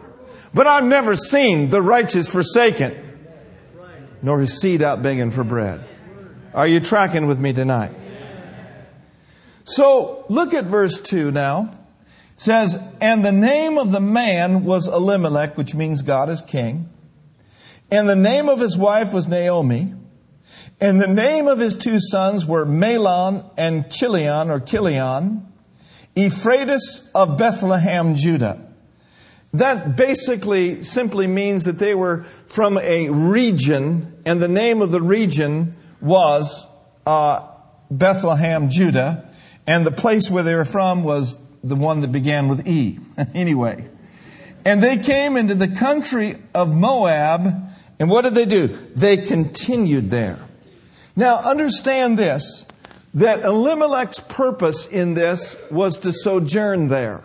but 0.55 0.67
I've 0.67 0.85
never 0.85 1.17
seen 1.17 1.69
the 1.69 1.83
righteous 1.83 2.31
forsaken, 2.31 2.97
nor 4.23 4.41
his 4.41 4.59
seed 4.59 4.83
out 4.83 5.03
begging 5.03 5.31
for 5.31 5.45
bread. 5.45 5.87
Are 6.53 6.67
you 6.67 6.81
tracking 6.81 7.29
with 7.29 7.39
me 7.39 7.53
tonight? 7.53 7.93
So 9.65 10.25
look 10.29 10.53
at 10.53 10.65
verse 10.65 11.01
2 11.01 11.31
now 11.31 11.71
It 11.71 12.41
says, 12.41 12.77
And 13.01 13.25
the 13.25 13.31
name 13.31 13.79
of 13.79 13.93
the 13.93 14.01
man 14.01 14.65
was 14.65 14.89
Elimelech, 14.89 15.57
which 15.57 15.77
means 15.77 16.03
God 16.03 16.29
is 16.29 16.41
king. 16.41 16.89
And 17.89 18.09
the 18.09 18.17
name 18.17 18.49
of 18.49 18.59
his 18.59 18.77
wife 18.77 19.13
was 19.13 19.29
Naomi. 19.29 19.95
And 20.81 21.01
the 21.01 21.07
name 21.07 21.47
of 21.47 21.61
his 21.61 21.77
two 21.77 22.01
sons 22.01 22.45
were 22.47 22.67
Mahlon 22.67 23.49
and 23.57 23.89
Chilion 23.89 24.51
or 24.51 24.59
Kilion, 24.59 25.43
Ephratus 26.17 27.11
of 27.15 27.39
Bethlehem, 27.39 28.17
Judah. 28.17 28.67
That 29.53 29.97
basically 29.97 30.83
simply 30.83 31.29
means 31.29 31.65
that 31.65 31.79
they 31.79 31.95
were 31.95 32.25
from 32.47 32.79
a 32.79 33.09
region, 33.09 34.21
and 34.25 34.41
the 34.41 34.49
name 34.49 34.83
of 34.83 34.91
the 34.91 35.03
region 35.03 35.77
was 36.01 36.67
uh, 37.07 37.47
Bethlehem, 37.91 38.71
Judah, 38.71 39.29
and 39.67 39.87
the 39.87 39.93
place 39.93 40.31
where 40.31 40.43
they 40.43 40.55
were 40.55 40.65
from 40.65 41.03
was 41.05 41.41
the 41.63 41.77
one 41.77 42.01
that 42.01 42.13
began 42.13 42.49
with 42.49 42.67
E. 42.67 42.99
anyway. 43.35 43.89
And 44.65 44.83
they 44.83 44.99
came 44.99 45.37
into 45.37 45.55
the 45.55 45.69
country 45.69 46.37
of 46.55 46.75
Moab, 46.75 47.51
and 47.99 48.11
what 48.11 48.23
did 48.23 48.35
they 48.35 48.45
do? 48.45 48.69
They 48.69 49.17
continued 49.17 50.11
there. 50.11 50.39
Now, 51.17 51.37
understand 51.37 52.19
this 52.19 52.67
that 53.15 53.41
Elimelech's 53.41 54.21
purpose 54.21 54.87
in 54.87 55.15
this 55.15 55.57
was 55.71 55.99
to 55.99 56.13
sojourn 56.13 56.89
there. 56.89 57.25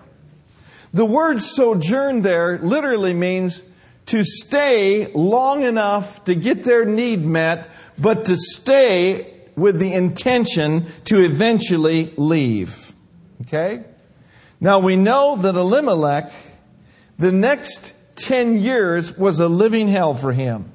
The 0.94 1.06
word 1.06 1.42
sojourn 1.42 2.22
there 2.22 2.58
literally 2.58 3.14
means 3.14 3.62
to 4.08 4.24
stay 4.24 5.12
long 5.14 5.64
enough 5.64 6.24
to 6.26 6.36
get 6.36 6.64
their 6.64 6.86
need 6.86 7.24
met, 7.24 7.70
but 7.98 8.26
to 8.26 8.36
stay 8.36 9.34
with 9.56 9.80
the 9.80 9.94
intention 9.94 10.88
to 11.06 11.24
eventually 11.24 12.14
leave. 12.18 12.94
Okay? 13.42 13.84
Now 14.60 14.80
we 14.80 14.96
know 14.96 15.38
that 15.38 15.56
Elimelech, 15.56 16.32
the 17.18 17.32
next 17.32 17.94
10 18.16 18.60
years 18.60 19.18
was 19.18 19.40
a 19.40 19.48
living 19.48 19.88
hell 19.88 20.14
for 20.14 20.32
him. 20.32 20.72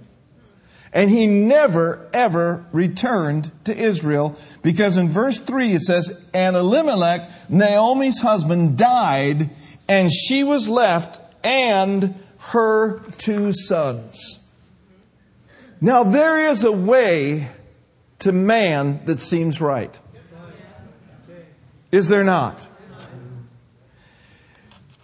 And 0.92 1.08
he 1.08 1.26
never, 1.26 2.08
ever 2.12 2.66
returned 2.72 3.52
to 3.64 3.76
Israel 3.76 4.36
because 4.62 4.96
in 4.96 5.08
verse 5.08 5.38
3 5.38 5.74
it 5.74 5.82
says, 5.82 6.20
And 6.34 6.56
Elimelech, 6.56 7.30
Naomi's 7.48 8.20
husband, 8.20 8.76
died, 8.76 9.50
and 9.88 10.10
she 10.12 10.42
was 10.42 10.68
left 10.68 11.20
and 11.44 12.14
her 12.38 13.00
two 13.18 13.52
sons. 13.52 14.40
Now 15.80 16.04
there 16.04 16.50
is 16.50 16.64
a 16.64 16.72
way 16.72 17.48
to 18.20 18.32
man 18.32 19.00
that 19.06 19.20
seems 19.20 19.60
right. 19.60 19.98
Is 21.90 22.08
there 22.08 22.24
not? 22.24 22.66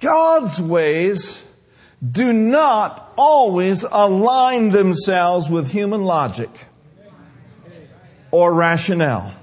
God's 0.00 0.60
ways 0.60 1.42
do 2.06 2.32
not 2.32 3.14
always 3.16 3.82
align 3.82 4.70
themselves 4.70 5.48
with 5.48 5.70
human 5.70 6.04
logic 6.04 6.50
or 8.30 8.52
rationale. 8.52 9.34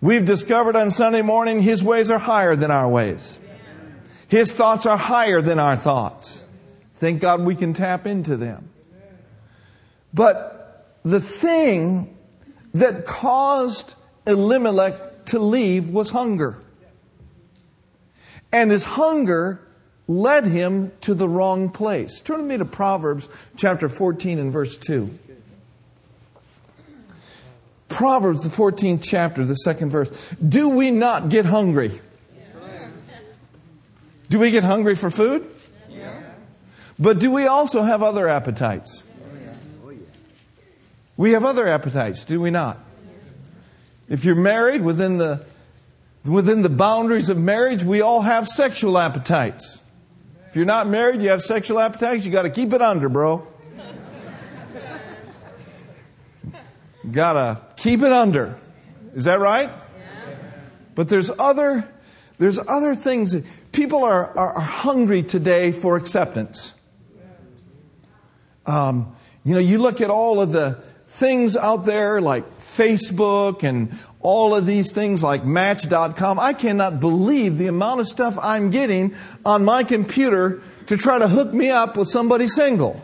We've 0.00 0.24
discovered 0.24 0.76
on 0.76 0.90
Sunday 0.90 1.22
morning 1.22 1.62
His 1.62 1.82
ways 1.82 2.10
are 2.10 2.18
higher 2.18 2.56
than 2.56 2.70
our 2.70 2.88
ways. 2.88 3.38
His 4.28 4.52
thoughts 4.52 4.84
are 4.84 4.98
higher 4.98 5.40
than 5.40 5.58
our 5.58 5.76
thoughts. 5.76 6.44
Thank 6.96 7.20
God 7.20 7.42
we 7.42 7.54
can 7.54 7.72
tap 7.72 8.06
into 8.06 8.36
them. 8.36 8.70
But 10.14 10.94
the 11.02 11.20
thing 11.20 12.16
that 12.72 13.04
caused 13.04 13.94
Elimelech 14.26 15.26
to 15.26 15.38
leave 15.38 15.90
was 15.90 16.10
hunger. 16.10 16.58
And 18.52 18.70
his 18.70 18.84
hunger 18.84 19.60
led 20.06 20.46
him 20.46 20.92
to 21.00 21.14
the 21.14 21.28
wrong 21.28 21.70
place. 21.70 22.20
Turn 22.20 22.42
with 22.42 22.46
me 22.46 22.58
to 22.58 22.64
Proverbs 22.64 23.28
chapter 23.56 23.88
14 23.88 24.38
and 24.38 24.52
verse 24.52 24.76
2. 24.76 25.18
Proverbs, 27.88 28.42
the 28.42 28.48
14th 28.48 29.02
chapter, 29.02 29.44
the 29.44 29.54
second 29.54 29.90
verse. 29.90 30.10
Do 30.46 30.68
we 30.68 30.90
not 30.90 31.28
get 31.28 31.46
hungry? 31.46 32.00
Do 34.28 34.38
we 34.38 34.50
get 34.50 34.64
hungry 34.64 34.94
for 34.94 35.10
food? 35.10 35.48
But 36.98 37.18
do 37.18 37.30
we 37.30 37.46
also 37.46 37.82
have 37.82 38.02
other 38.02 38.28
appetites? 38.28 39.04
We 41.16 41.32
have 41.32 41.44
other 41.44 41.68
appetites, 41.68 42.24
do 42.24 42.40
we 42.40 42.50
not? 42.50 42.78
If 44.08 44.24
you're 44.24 44.34
married 44.34 44.82
within 44.82 45.18
the 45.18 45.44
within 46.24 46.62
the 46.62 46.68
boundaries 46.68 47.28
of 47.28 47.38
marriage, 47.38 47.84
we 47.84 48.00
all 48.00 48.22
have 48.22 48.48
sexual 48.48 48.98
appetites. 48.98 49.80
If 50.48 50.56
you're 50.56 50.64
not 50.64 50.86
married, 50.86 51.20
you 51.20 51.30
have 51.30 51.42
sexual 51.42 51.78
appetites, 51.78 52.24
you 52.24 52.32
got 52.32 52.42
to 52.42 52.50
keep 52.50 52.72
it 52.72 52.80
under, 52.80 53.08
bro. 53.08 53.46
Gotta 57.10 57.60
keep 57.76 58.02
it 58.02 58.12
under. 58.12 58.58
Is 59.14 59.24
that 59.24 59.40
right? 59.40 59.70
But 60.94 61.08
there's 61.08 61.30
other, 61.38 61.88
there's 62.38 62.58
other 62.58 62.94
things. 62.94 63.36
People 63.72 64.04
are, 64.04 64.36
are 64.38 64.60
hungry 64.60 65.22
today 65.22 65.72
for 65.72 65.96
acceptance. 65.96 66.72
Um, 68.66 69.14
you 69.44 69.54
know, 69.54 69.60
you 69.60 69.78
look 69.78 70.00
at 70.00 70.08
all 70.08 70.40
of 70.40 70.52
the 70.52 70.82
things 71.14 71.56
out 71.56 71.84
there 71.84 72.20
like 72.20 72.44
Facebook 72.76 73.62
and 73.62 73.96
all 74.18 74.54
of 74.54 74.66
these 74.66 74.90
things 74.90 75.22
like 75.22 75.44
Match.com. 75.44 76.40
I 76.40 76.52
cannot 76.54 76.98
believe 76.98 77.56
the 77.56 77.68
amount 77.68 78.00
of 78.00 78.08
stuff 78.08 78.36
I'm 78.40 78.70
getting 78.70 79.14
on 79.44 79.64
my 79.64 79.84
computer 79.84 80.60
to 80.88 80.96
try 80.96 81.18
to 81.18 81.28
hook 81.28 81.54
me 81.54 81.70
up 81.70 81.96
with 81.96 82.08
somebody 82.08 82.48
single. 82.48 83.00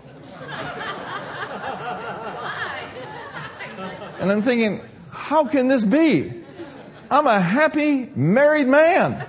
And 4.18 4.30
I'm 4.30 4.42
thinking, 4.42 4.82
how 5.12 5.46
can 5.46 5.68
this 5.68 5.84
be? 5.84 6.32
I'm 7.10 7.26
a 7.26 7.40
happy 7.40 8.10
married 8.14 8.66
man. 8.66 9.24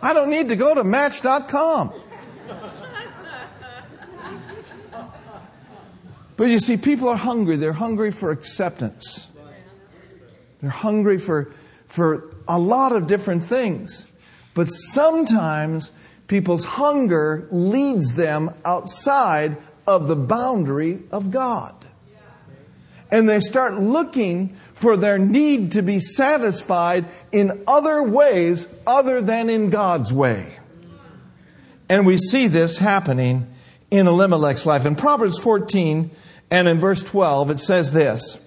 I 0.00 0.12
don't 0.12 0.30
need 0.30 0.50
to 0.50 0.56
go 0.56 0.74
to 0.74 0.84
Match.com. 0.84 1.92
But 6.36 6.44
you 6.44 6.58
see, 6.58 6.76
people 6.76 7.08
are 7.08 7.16
hungry. 7.16 7.56
They're 7.56 7.72
hungry 7.72 8.10
for 8.10 8.30
acceptance. 8.30 9.28
They're 10.60 10.70
hungry 10.70 11.18
for, 11.18 11.52
for 11.86 12.34
a 12.48 12.58
lot 12.58 12.92
of 12.92 13.06
different 13.06 13.42
things. 13.42 14.06
But 14.54 14.66
sometimes 14.66 15.90
people's 16.28 16.64
hunger 16.64 17.48
leads 17.50 18.14
them 18.14 18.54
outside 18.64 19.56
of 19.86 20.08
the 20.08 20.16
boundary 20.16 21.02
of 21.10 21.30
God 21.30 21.74
and 23.12 23.28
they 23.28 23.40
start 23.40 23.78
looking 23.78 24.56
for 24.72 24.96
their 24.96 25.18
need 25.18 25.72
to 25.72 25.82
be 25.82 26.00
satisfied 26.00 27.04
in 27.30 27.62
other 27.68 28.02
ways 28.02 28.66
other 28.86 29.20
than 29.20 29.50
in 29.50 29.68
God's 29.68 30.12
way. 30.12 30.58
And 31.90 32.06
we 32.06 32.16
see 32.16 32.48
this 32.48 32.78
happening 32.78 33.51
in 33.92 34.06
Elimelech's 34.06 34.64
life. 34.64 34.86
In 34.86 34.96
Proverbs 34.96 35.38
14 35.38 36.10
and 36.50 36.66
in 36.66 36.80
verse 36.80 37.04
12, 37.04 37.50
it 37.50 37.60
says 37.60 37.92
this 37.92 38.40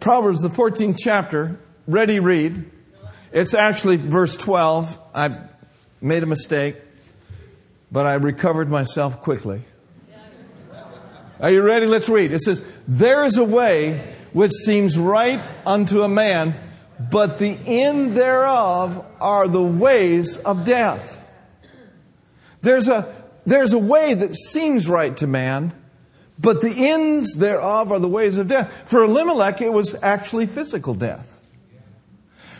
Proverbs, 0.00 0.40
the 0.40 0.48
14th 0.48 0.96
chapter, 0.98 1.60
ready 1.86 2.18
read. 2.18 2.70
It's 3.30 3.52
actually 3.52 3.98
verse 3.98 4.36
12. 4.36 4.98
I 5.14 5.38
made 6.00 6.22
a 6.22 6.26
mistake, 6.26 6.76
but 7.92 8.06
I 8.06 8.14
recovered 8.14 8.70
myself 8.70 9.20
quickly. 9.20 9.62
Are 11.38 11.50
you 11.50 11.62
ready? 11.62 11.84
Let's 11.84 12.08
read. 12.08 12.32
It 12.32 12.40
says, 12.40 12.64
There 12.88 13.26
is 13.26 13.36
a 13.36 13.44
way 13.44 14.14
which 14.32 14.52
seems 14.52 14.98
right 14.98 15.46
unto 15.66 16.00
a 16.00 16.08
man, 16.08 16.58
but 16.98 17.36
the 17.36 17.58
end 17.66 18.12
thereof 18.12 19.04
are 19.20 19.46
the 19.46 19.62
ways 19.62 20.38
of 20.38 20.64
death. 20.64 21.22
There's 22.62 22.88
a, 22.88 23.14
there's 23.46 23.72
a 23.72 23.78
way 23.78 24.12
that 24.12 24.34
seems 24.34 24.88
right 24.88 25.16
to 25.18 25.26
man, 25.26 25.72
but 26.38 26.60
the 26.60 26.90
ends 26.90 27.34
thereof 27.36 27.92
are 27.92 28.00
the 28.00 28.08
ways 28.08 28.36
of 28.38 28.48
death. 28.48 28.90
For 28.90 29.04
Elimelech, 29.04 29.60
it 29.62 29.72
was 29.72 29.94
actually 30.02 30.46
physical 30.46 30.94
death. 30.94 31.32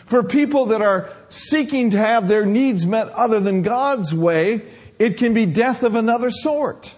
For 0.05 0.23
people 0.23 0.67
that 0.67 0.81
are 0.81 1.11
seeking 1.27 1.89
to 1.89 1.97
have 1.97 2.29
their 2.29 2.45
needs 2.45 2.87
met 2.87 3.09
other 3.09 3.41
than 3.41 3.61
God's 3.61 4.15
way, 4.15 4.63
it 4.97 5.17
can 5.17 5.33
be 5.33 5.45
death 5.45 5.83
of 5.83 5.95
another 5.95 6.31
sort. 6.31 6.95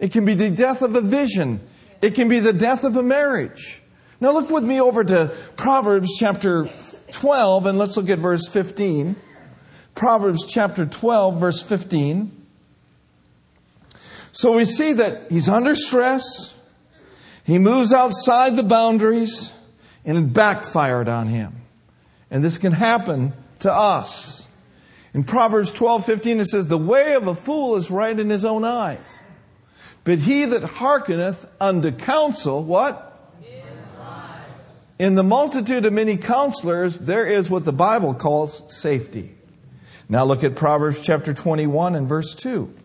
It 0.00 0.10
can 0.10 0.24
be 0.24 0.34
the 0.34 0.50
death 0.50 0.82
of 0.82 0.96
a 0.96 1.00
vision. 1.00 1.60
It 2.02 2.16
can 2.16 2.28
be 2.28 2.40
the 2.40 2.52
death 2.52 2.82
of 2.82 2.96
a 2.96 3.02
marriage. 3.02 3.80
Now 4.20 4.32
look 4.32 4.50
with 4.50 4.64
me 4.64 4.80
over 4.80 5.04
to 5.04 5.32
Proverbs 5.56 6.18
chapter 6.18 6.68
12 7.12 7.66
and 7.66 7.78
let's 7.78 7.96
look 7.96 8.10
at 8.10 8.18
verse 8.18 8.48
15. 8.48 9.14
Proverbs 9.94 10.44
chapter 10.46 10.84
12 10.84 11.40
verse 11.40 11.62
15. 11.62 12.35
So 14.36 14.54
we 14.54 14.66
see 14.66 14.92
that 14.92 15.30
he's 15.30 15.48
under 15.48 15.74
stress. 15.74 16.54
He 17.44 17.56
moves 17.56 17.90
outside 17.90 18.54
the 18.54 18.62
boundaries 18.62 19.50
and 20.04 20.18
it 20.18 20.34
backfired 20.34 21.08
on 21.08 21.28
him. 21.28 21.54
And 22.30 22.44
this 22.44 22.58
can 22.58 22.72
happen 22.72 23.32
to 23.60 23.72
us. 23.72 24.46
In 25.14 25.24
Proverbs 25.24 25.72
12, 25.72 26.04
15, 26.04 26.40
it 26.40 26.44
says, 26.48 26.66
The 26.66 26.76
way 26.76 27.14
of 27.14 27.26
a 27.26 27.34
fool 27.34 27.76
is 27.76 27.90
right 27.90 28.18
in 28.18 28.28
his 28.28 28.44
own 28.44 28.62
eyes. 28.62 29.18
But 30.04 30.18
he 30.18 30.44
that 30.44 30.64
hearkeneth 30.64 31.46
unto 31.58 31.90
counsel, 31.90 32.62
what? 32.62 33.32
In 34.98 35.14
the 35.14 35.22
multitude 35.22 35.86
of 35.86 35.94
many 35.94 36.18
counselors, 36.18 36.98
there 36.98 37.24
is 37.24 37.48
what 37.48 37.64
the 37.64 37.72
Bible 37.72 38.12
calls 38.12 38.62
safety. 38.68 39.34
Now 40.10 40.26
look 40.26 40.44
at 40.44 40.56
Proverbs 40.56 41.00
chapter 41.00 41.32
21 41.32 41.94
and 41.94 42.06
verse 42.06 42.34
2. 42.34 42.75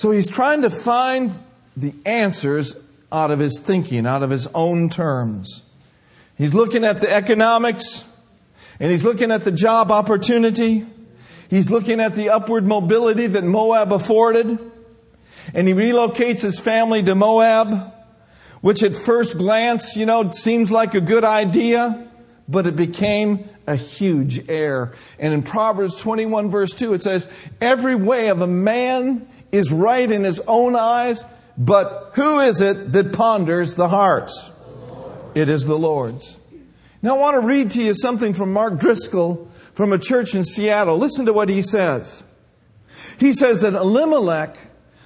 So 0.00 0.10
he's 0.10 0.28
trying 0.28 0.62
to 0.62 0.70
find 0.70 1.34
the 1.76 1.92
answers 2.06 2.74
out 3.12 3.30
of 3.30 3.38
his 3.38 3.60
thinking, 3.60 4.06
out 4.06 4.22
of 4.22 4.30
his 4.30 4.46
own 4.48 4.88
terms. 4.88 5.62
He's 6.38 6.54
looking 6.54 6.84
at 6.84 7.00
the 7.00 7.12
economics 7.12 8.08
and 8.78 8.90
he's 8.90 9.04
looking 9.04 9.30
at 9.30 9.44
the 9.44 9.52
job 9.52 9.90
opportunity 9.90 10.86
He's 11.50 11.68
looking 11.68 11.98
at 11.98 12.14
the 12.14 12.30
upward 12.30 12.64
mobility 12.64 13.26
that 13.26 13.42
Moab 13.42 13.92
afforded. 13.92 14.56
And 15.52 15.66
he 15.66 15.74
relocates 15.74 16.42
his 16.42 16.60
family 16.60 17.02
to 17.02 17.16
Moab, 17.16 17.92
which 18.60 18.84
at 18.84 18.94
first 18.94 19.36
glance, 19.36 19.96
you 19.96 20.06
know, 20.06 20.30
seems 20.30 20.70
like 20.70 20.94
a 20.94 21.00
good 21.00 21.24
idea, 21.24 22.08
but 22.48 22.68
it 22.68 22.76
became 22.76 23.48
a 23.66 23.74
huge 23.74 24.48
error. 24.48 24.94
And 25.18 25.34
in 25.34 25.42
Proverbs 25.42 25.98
21 25.98 26.50
verse 26.50 26.72
2, 26.72 26.94
it 26.94 27.02
says, 27.02 27.28
Every 27.60 27.96
way 27.96 28.28
of 28.28 28.42
a 28.42 28.46
man 28.46 29.26
is 29.52 29.72
right 29.72 30.10
in 30.10 30.24
his 30.24 30.40
own 30.46 30.76
eyes, 30.76 31.24
but 31.56 32.12
who 32.14 32.40
is 32.40 32.60
it 32.60 32.92
that 32.92 33.12
ponders 33.12 33.74
the 33.74 33.88
hearts? 33.88 34.50
It 35.34 35.48
is 35.48 35.64
the 35.64 35.78
Lord's. 35.78 36.38
Now 37.02 37.16
I 37.16 37.18
want 37.20 37.40
to 37.40 37.46
read 37.46 37.70
to 37.72 37.82
you 37.82 37.94
something 37.94 38.34
from 38.34 38.52
Mark 38.52 38.78
Driscoll 38.78 39.48
from 39.74 39.92
a 39.92 39.98
church 39.98 40.34
in 40.34 40.44
Seattle. 40.44 40.98
Listen 40.98 41.26
to 41.26 41.32
what 41.32 41.48
he 41.48 41.62
says. 41.62 42.22
He 43.18 43.32
says 43.32 43.62
that 43.62 43.74
Elimelech 43.74 44.56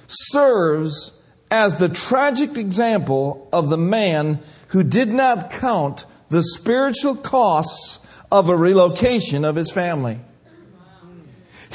serves 0.07 1.11
as 1.49 1.77
the 1.77 1.89
tragic 1.89 2.57
example 2.57 3.47
of 3.53 3.69
the 3.69 3.77
man 3.77 4.39
who 4.69 4.83
did 4.83 5.09
not 5.09 5.51
count 5.51 6.05
the 6.29 6.43
spiritual 6.43 7.15
costs 7.15 8.05
of 8.31 8.49
a 8.49 8.57
relocation 8.57 9.45
of 9.45 9.55
his 9.55 9.71
family. 9.71 10.19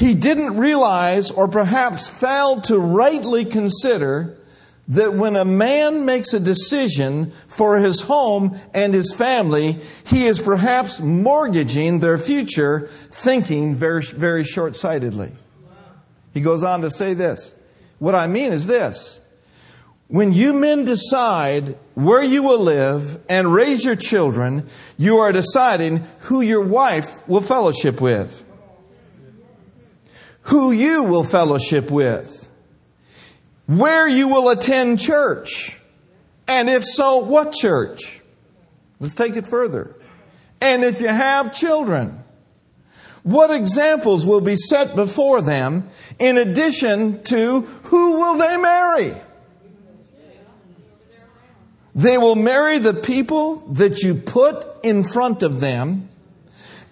He 0.01 0.15
didn't 0.15 0.57
realize 0.57 1.29
or 1.29 1.47
perhaps 1.47 2.09
failed 2.09 2.63
to 2.65 2.79
rightly 2.79 3.45
consider 3.45 4.35
that 4.87 5.13
when 5.13 5.35
a 5.35 5.45
man 5.45 6.05
makes 6.05 6.33
a 6.33 6.39
decision 6.39 7.31
for 7.45 7.77
his 7.77 8.01
home 8.01 8.59
and 8.73 8.95
his 8.95 9.13
family, 9.13 9.79
he 10.07 10.25
is 10.25 10.41
perhaps 10.41 10.99
mortgaging 10.99 11.99
their 11.99 12.17
future, 12.17 12.89
thinking 13.11 13.75
very, 13.75 14.01
very 14.01 14.43
short 14.43 14.75
sightedly. 14.75 15.33
He 16.33 16.41
goes 16.41 16.63
on 16.63 16.81
to 16.81 16.89
say 16.89 17.13
this. 17.13 17.53
What 17.99 18.15
I 18.15 18.25
mean 18.25 18.53
is 18.53 18.65
this. 18.65 19.21
When 20.07 20.33
you 20.33 20.53
men 20.53 20.83
decide 20.83 21.77
where 21.93 22.23
you 22.23 22.41
will 22.41 22.59
live 22.59 23.21
and 23.29 23.53
raise 23.53 23.85
your 23.85 23.95
children, 23.95 24.67
you 24.97 25.19
are 25.19 25.31
deciding 25.31 26.07
who 26.21 26.41
your 26.41 26.63
wife 26.65 27.21
will 27.27 27.41
fellowship 27.41 28.01
with, 28.01 28.47
who 30.51 30.73
you 30.73 31.03
will 31.03 31.23
fellowship 31.23 31.89
with, 31.89 32.51
where 33.67 34.05
you 34.05 34.27
will 34.27 34.49
attend 34.49 34.99
church, 34.99 35.77
and 36.45 36.69
if 36.69 36.83
so, 36.83 37.19
what 37.19 37.53
church? 37.53 38.19
Let's 38.99 39.13
take 39.13 39.37
it 39.37 39.47
further. 39.47 39.95
And 40.59 40.83
if 40.83 40.99
you 40.99 41.07
have 41.07 41.55
children, 41.55 42.21
what 43.23 43.49
examples 43.49 44.25
will 44.25 44.41
be 44.41 44.57
set 44.57 44.93
before 44.93 45.41
them 45.41 45.87
in 46.19 46.37
addition 46.37 47.23
to 47.23 47.61
who 47.61 48.17
will 48.17 48.37
they 48.37 48.57
marry? 48.57 49.13
They 51.95 52.17
will 52.17 52.35
marry 52.35 52.77
the 52.77 52.93
people 52.93 53.59
that 53.71 53.99
you 53.99 54.15
put 54.15 54.83
in 54.83 55.05
front 55.05 55.43
of 55.43 55.61
them. 55.61 56.09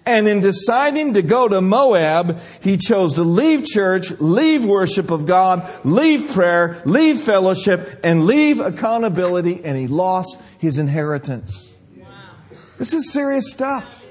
And 0.09 0.27
in 0.27 0.39
deciding 0.39 1.13
to 1.13 1.21
go 1.21 1.47
to 1.47 1.61
Moab, 1.61 2.39
he 2.63 2.77
chose 2.77 3.13
to 3.13 3.21
leave 3.21 3.63
church, 3.63 4.09
leave 4.19 4.65
worship 4.65 5.11
of 5.11 5.27
God, 5.27 5.69
leave 5.85 6.31
prayer, 6.31 6.81
leave 6.83 7.19
fellowship, 7.19 7.99
and 8.03 8.25
leave 8.25 8.59
accountability, 8.59 9.63
and 9.63 9.77
he 9.77 9.85
lost 9.85 10.41
his 10.57 10.79
inheritance. 10.79 11.71
This 12.79 12.91
is 12.91 13.13
serious 13.13 13.51
stuff. 13.51 14.03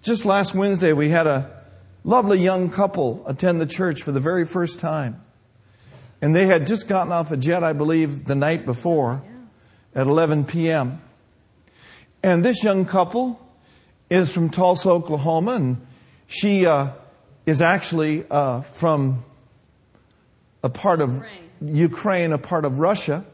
Just 0.00 0.24
last 0.24 0.54
Wednesday, 0.54 0.94
we 0.94 1.10
had 1.10 1.26
a 1.26 1.62
lovely 2.02 2.38
young 2.38 2.70
couple 2.70 3.22
attend 3.26 3.60
the 3.60 3.66
church 3.66 4.02
for 4.02 4.10
the 4.10 4.20
very 4.20 4.46
first 4.46 4.80
time. 4.80 5.22
And 6.22 6.34
they 6.34 6.46
had 6.46 6.66
just 6.66 6.88
gotten 6.88 7.12
off 7.12 7.30
a 7.30 7.36
jet, 7.36 7.62
I 7.62 7.74
believe, 7.74 8.24
the 8.24 8.36
night 8.36 8.64
before 8.64 9.22
at 9.94 10.06
11 10.06 10.46
p.m. 10.46 11.02
And 12.22 12.42
this 12.42 12.64
young 12.64 12.86
couple 12.86 13.38
is 14.12 14.30
from 14.30 14.50
Tulsa, 14.50 14.90
Oklahoma, 14.90 15.52
and 15.52 15.86
she 16.26 16.66
uh, 16.66 16.90
is 17.46 17.62
actually 17.62 18.26
uh, 18.30 18.60
from 18.60 19.24
a 20.62 20.68
part 20.68 21.00
of 21.00 21.14
Ukraine. 21.14 21.50
Ukraine, 21.62 22.32
a 22.32 22.38
part 22.38 22.66
of 22.66 22.78
Russia. 22.78 23.24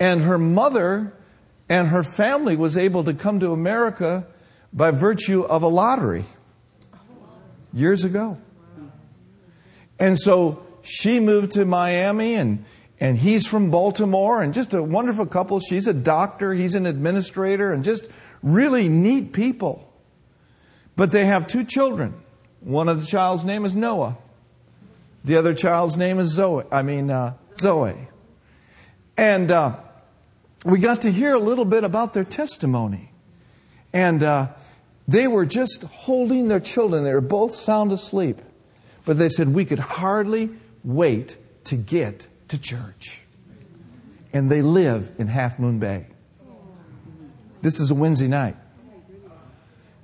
And 0.00 0.22
her 0.22 0.38
mother 0.38 1.12
and 1.68 1.86
her 1.88 2.02
family 2.02 2.56
was 2.56 2.76
able 2.76 3.04
to 3.04 3.14
come 3.14 3.38
to 3.38 3.52
America 3.52 4.26
by 4.72 4.90
virtue 4.90 5.42
of 5.42 5.62
a 5.62 5.68
lottery 5.68 6.24
years 7.72 8.02
ago. 8.02 8.38
And 10.00 10.18
so 10.18 10.66
she 10.82 11.20
moved 11.20 11.52
to 11.52 11.64
Miami 11.64 12.34
and 12.34 12.64
and 12.98 13.18
he's 13.18 13.46
from 13.46 13.70
Baltimore 13.70 14.42
and 14.42 14.54
just 14.54 14.72
a 14.72 14.82
wonderful 14.82 15.26
couple. 15.26 15.60
She's 15.60 15.86
a 15.86 15.92
doctor, 15.92 16.54
he's 16.54 16.74
an 16.74 16.86
administrator 16.86 17.72
and 17.72 17.84
just 17.84 18.06
really 18.46 18.88
neat 18.88 19.32
people. 19.32 19.92
But 20.94 21.10
they 21.10 21.26
have 21.26 21.46
two 21.46 21.64
children. 21.64 22.14
One 22.60 22.88
of 22.88 23.00
the 23.00 23.06
child's 23.06 23.44
name 23.44 23.64
is 23.66 23.74
Noah. 23.74 24.16
The 25.24 25.36
other 25.36 25.52
child's 25.52 25.96
name 25.96 26.18
is 26.18 26.28
Zoe. 26.28 26.64
I 26.70 26.82
mean 26.82 27.10
uh, 27.10 27.34
Zoe. 27.56 28.08
And 29.16 29.50
uh, 29.50 29.76
we 30.64 30.78
got 30.78 31.02
to 31.02 31.12
hear 31.12 31.34
a 31.34 31.40
little 31.40 31.64
bit 31.64 31.84
about 31.84 32.14
their 32.14 32.24
testimony. 32.24 33.10
And 33.92 34.22
uh, 34.22 34.48
they 35.08 35.26
were 35.26 35.44
just 35.44 35.82
holding 35.82 36.48
their 36.48 36.60
children. 36.60 37.02
They 37.04 37.12
were 37.12 37.20
both 37.20 37.56
sound 37.56 37.92
asleep. 37.92 38.40
But 39.04 39.18
they 39.18 39.28
said, 39.28 39.48
we 39.48 39.64
could 39.64 39.78
hardly 39.78 40.50
wait 40.84 41.36
to 41.64 41.76
get 41.76 42.26
to 42.48 42.58
church. 42.58 43.20
And 44.32 44.50
they 44.50 44.62
live 44.62 45.12
in 45.18 45.26
Half 45.26 45.58
Moon 45.58 45.78
Bay. 45.78 46.06
This 47.66 47.80
is 47.80 47.90
a 47.90 47.96
Wednesday 47.96 48.28
night. 48.28 48.54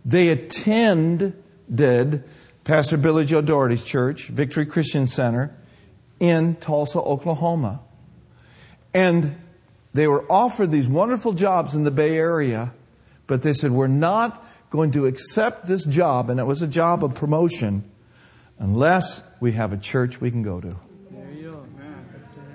They 0.05 0.31
attended 0.31 2.25
Pastor 2.65 2.97
Billy 2.97 3.25
Joe 3.25 3.41
Daugherty's 3.41 3.85
church, 3.85 4.27
Victory 4.27 4.67
Christian 4.67 5.07
Center, 5.07 5.57
in 6.19 6.57
Tulsa, 6.57 6.99
Oklahoma. 6.99 7.79
And 8.93 9.37
they 9.95 10.09
were 10.09 10.25
offered 10.29 10.73
these 10.73 10.89
wonderful 10.89 11.35
jobs 11.35 11.77
in 11.77 11.85
the 11.85 11.93
Bay 11.93 12.17
Area, 12.17 12.75
but 13.29 13.43
they 13.43 13.53
said, 13.53 13.71
We're 13.71 13.87
not 13.87 14.45
going 14.71 14.91
to 14.91 15.07
accept 15.07 15.69
this 15.69 15.85
job, 15.85 16.31
and 16.31 16.41
it 16.41 16.47
was 16.47 16.63
a 16.63 16.67
job 16.67 17.05
of 17.05 17.15
promotion, 17.15 17.89
unless 18.59 19.23
we 19.39 19.53
have 19.53 19.73
a 19.73 19.79
church 19.79 20.21
we 20.21 20.33
can 20.33 20.43
go 20.43 20.61
to. 20.61 20.77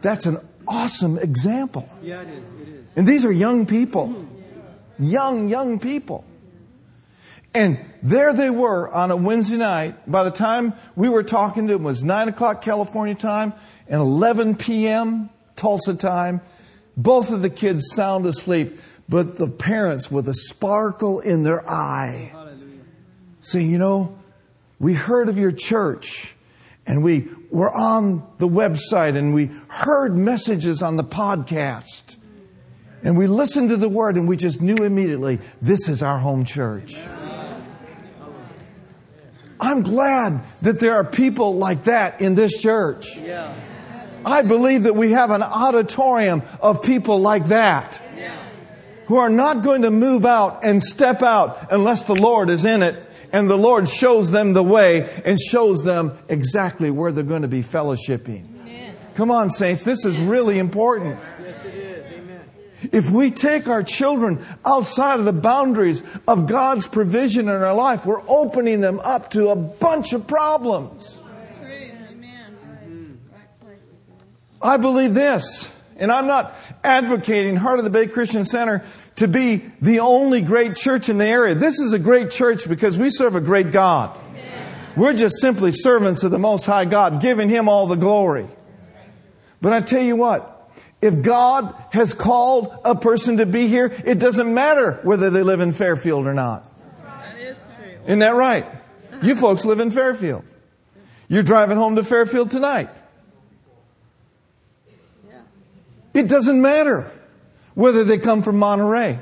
That's 0.02 0.26
an 0.26 0.40
awesome 0.68 1.18
example. 1.18 1.88
Yeah, 2.04 2.24
it 2.24 2.28
is. 2.28 2.44
It 2.62 2.68
is. 2.68 2.86
And 2.98 3.08
these 3.08 3.24
are 3.24 3.32
young 3.32 3.66
people. 3.66 4.28
Young, 5.00 5.48
young 5.48 5.80
people. 5.80 6.26
And 7.54 7.80
there 8.04 8.34
they 8.34 8.50
were 8.50 8.88
on 8.94 9.10
a 9.10 9.16
Wednesday 9.16 9.58
night. 9.58 10.10
By 10.10 10.24
the 10.24 10.32
time 10.32 10.74
we 10.96 11.10
were 11.10 11.24
talking 11.24 11.68
to 11.68 11.74
them, 11.74 11.82
it 11.82 11.86
was 11.86 12.04
9 12.04 12.30
o'clock 12.30 12.62
California 12.62 13.16
time 13.16 13.54
and 13.88 14.00
11 14.00 14.56
p.m. 14.56 15.30
Tulsa 15.56 15.96
time. 15.96 16.42
Both 16.96 17.32
of 17.32 17.42
the 17.42 17.50
kids 17.50 17.92
sound 17.94 18.26
asleep, 18.26 18.80
but 19.10 19.38
the 19.38 19.48
parents 19.48 20.12
with 20.12 20.30
a 20.30 20.34
sparkle 20.34 21.20
in 21.20 21.44
their 21.44 21.68
eye. 21.70 22.30
Hallelujah. 22.32 22.82
Saying, 23.40 23.72
you 23.72 23.78
know, 23.78 24.18
we 24.80 24.94
heard 24.94 25.30
of 25.30 25.38
your 25.38 25.52
church 25.52 26.36
and 26.86 27.04
we 27.04 27.28
were 27.52 27.72
on 27.72 28.26
the 28.38 28.48
website 28.48 29.18
and 29.18 29.34
we 29.34 29.52
heard 29.68 30.16
messages 30.16 30.82
on 30.82 30.96
the 30.96 31.04
podcast. 31.04 32.07
And 33.04 33.18
we 33.18 33.28
listened 33.28 33.70
to 33.70 33.78
the 33.78 33.90
word 33.90 34.18
and 34.18 34.28
we 34.28 34.38
just 34.38 34.62
knew 34.62 34.76
immediately 34.76 35.40
this 35.62 35.88
is 35.88 36.02
our 36.02 36.18
home 36.18 36.46
church. 36.46 36.98
I'm 39.60 39.82
glad 39.82 40.42
that 40.62 40.80
there 40.80 40.96
are 40.96 41.04
people 41.04 41.56
like 41.56 41.84
that 41.84 42.22
in 42.22 42.36
this 42.36 42.62
church. 42.62 43.18
I 44.26 44.42
believe 44.42 44.84
that 44.84 44.96
we 44.96 45.12
have 45.12 45.32
an 45.32 45.42
auditorium 45.42 46.44
of 46.62 46.82
people 46.82 47.20
like 47.20 47.48
that 47.48 48.02
who 49.06 49.18
are 49.18 49.30
not 49.30 49.64
going 49.64 49.84
to 49.84 49.92
move 49.92 50.26
out 50.26 50.64
and 50.64 50.84
step 50.84 51.24
out 51.24 51.72
unless 51.72 52.06
the 52.06 52.16
Lord 52.16 52.50
is 52.50 52.66
in 52.66 52.84
it 52.84 53.02
and 53.32 53.50
the 53.50 53.58
Lord 53.58 53.88
shows 53.88 54.32
them 54.32 54.54
the 54.54 54.64
way 54.64 55.10
and 55.24 55.40
shows 55.40 55.84
them 55.84 56.18
exactly 56.28 56.92
where 56.92 57.12
they're 57.12 57.24
going 57.24 57.42
to 57.42 57.48
be 57.48 57.62
fellowshipping. 57.62 58.44
Amen. 58.62 58.96
Come 59.16 59.32
on, 59.32 59.50
saints, 59.50 59.84
this 59.84 60.06
is 60.06 60.20
really 60.20 60.60
important. 60.60 61.20
Yes, 61.42 61.66
it 61.66 61.74
is. 61.74 61.74
Amen. 61.76 61.87
If 62.92 63.10
we 63.10 63.32
take 63.32 63.68
our 63.68 63.84
children 63.84 64.46
outside 64.66 65.20
of 65.20 65.26
the 65.26 65.34
boundaries 65.34 66.04
of 66.28 66.48
God's 66.48 66.86
provision 66.88 67.50
in 67.50 67.56
our 67.56 67.74
life, 67.74 68.06
we're 68.06 68.22
opening 68.28 68.82
them 68.82 69.00
up 69.00 69.32
to 69.32 69.50
a 69.50 69.56
bunch 69.56 70.14
of 70.14 70.28
problems. 70.28 71.20
I 74.62 74.78
believe 74.78 75.14
this, 75.14 75.70
and 75.98 76.12
I'm 76.12 76.28
not 76.28 76.54
advocating 76.84 77.56
Heart 77.56 77.80
of 77.80 77.86
the 77.86 77.92
Bay 77.92 78.08
Christian 78.08 78.44
Center 78.44 78.84
to 79.18 79.28
be 79.28 79.64
the 79.82 80.00
only 80.00 80.42
great 80.42 80.76
church 80.76 81.10
in 81.10 81.18
the 81.18 81.26
area. 81.26 81.56
This 81.56 81.80
is 81.80 81.94
a 81.94 82.00
great 82.00 82.32
church 82.32 82.68
because 82.68 82.98
we 82.98 83.10
serve 83.10 83.36
a 83.36 83.42
great 83.42 83.72
God. 83.72 84.18
We're 84.96 85.14
just 85.14 85.36
simply 85.40 85.72
servants 85.72 86.24
of 86.24 86.32
the 86.32 86.40
Most 86.40 86.66
High 86.66 86.86
God, 86.86 87.22
giving 87.22 87.50
Him 87.50 87.70
all 87.70 87.86
the 87.86 87.96
glory. 87.96 88.48
But 89.62 89.74
I 89.74 89.80
tell 89.82 90.02
you 90.02 90.16
what, 90.16 90.57
if 91.08 91.22
God 91.22 91.74
has 91.92 92.14
called 92.14 92.78
a 92.84 92.94
person 92.94 93.38
to 93.38 93.46
be 93.46 93.68
here, 93.68 93.94
it 94.06 94.20
doesn't 94.20 94.54
matter 94.54 95.00
whether 95.04 95.30
they 95.30 95.42
live 95.42 95.62
in 95.62 95.72
Fairfield 95.72 96.28
or 96.28 96.34
not. 96.34 96.70
Isn't 98.06 98.20
that 98.20 98.36
right? 98.36 98.66
You 99.22 99.36
folks 99.36 99.66
live 99.66 99.80
in 99.80 99.90
Fairfield. 99.90 100.44
You're 101.30 101.44
driving 101.44 101.78
home 101.78 101.96
to 101.96 102.04
Fairfield 102.04 102.52
tonight. 102.52 102.90
It 106.14 106.28
doesn't 106.28 106.62
matter 106.62 107.12
whether 107.74 108.04
they 108.04 108.18
come 108.18 108.42
from 108.42 108.58
Monterey. 108.58 109.20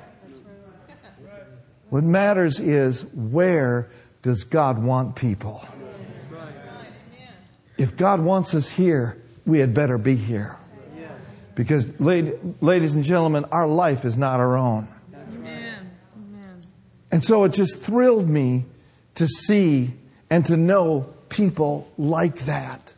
What 1.89 2.03
matters 2.03 2.59
is 2.59 3.05
where 3.13 3.89
does 4.21 4.43
God 4.43 4.79
want 4.79 5.15
people? 5.15 5.63
If 7.77 7.95
God 7.95 8.21
wants 8.21 8.55
us 8.55 8.69
here, 8.69 9.21
we 9.45 9.59
had 9.59 9.73
better 9.73 9.97
be 9.97 10.15
here. 10.15 10.57
Because, 11.55 11.99
ladies 11.99 12.93
and 12.93 13.03
gentlemen, 13.03 13.45
our 13.45 13.67
life 13.67 14.05
is 14.05 14.17
not 14.17 14.39
our 14.39 14.57
own. 14.57 14.87
And 17.11 17.23
so 17.23 17.45
it 17.45 17.53
just 17.53 17.81
thrilled 17.81 18.27
me 18.27 18.65
to 19.15 19.25
see 19.27 19.93
and 20.29 20.45
to 20.47 20.57
know 20.57 21.13
people 21.29 21.89
like 21.97 22.39
that. 22.39 22.93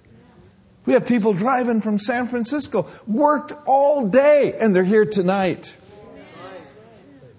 We 0.86 0.94
have 0.94 1.06
people 1.06 1.34
driving 1.34 1.82
from 1.82 2.00
San 2.00 2.28
Francisco, 2.28 2.88
worked 3.06 3.54
all 3.68 4.08
day, 4.08 4.56
and 4.60 4.76
they're 4.76 4.84
here 4.84 5.06
tonight. 5.06 5.76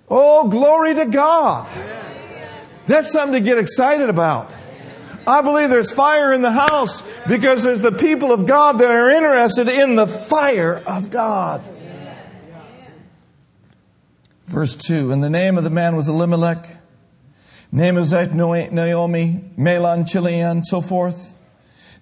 Oh, 0.09 0.49
glory 0.49 0.95
to 0.95 1.07
God. 1.07 1.67
That's 2.87 3.11
something 3.11 3.33
to 3.35 3.41
get 3.41 3.59
excited 3.59 4.09
about. 4.09 4.53
I 5.29 5.43
believe 5.43 5.69
there's 5.69 5.91
fire 5.91 6.33
in 6.33 6.41
the 6.41 6.51
house 6.51 7.03
because 7.29 7.63
there's 7.63 7.83
the 7.83 7.93
people 7.93 8.33
of 8.33 8.47
God 8.47 8.79
that 8.79 8.91
are 8.91 9.11
interested 9.11 9.69
in 9.69 9.95
the 9.95 10.07
fire 10.07 10.75
of 10.75 11.11
God. 11.11 11.63
Verse 14.47 14.75
2 14.75 15.13
And 15.13 15.23
the 15.23 15.29
name 15.29 15.59
of 15.59 15.65
the 15.65 15.71
man 15.71 15.97
was 15.97 16.09
Elimelech. 16.09 16.67
Name 17.71 17.99
of 17.99 18.11
wife 18.11 18.33
Naomi, 18.33 19.45
Mahlon, 19.59 20.09
Chilion, 20.09 20.63
so 20.63 20.81
forth. 20.81 21.35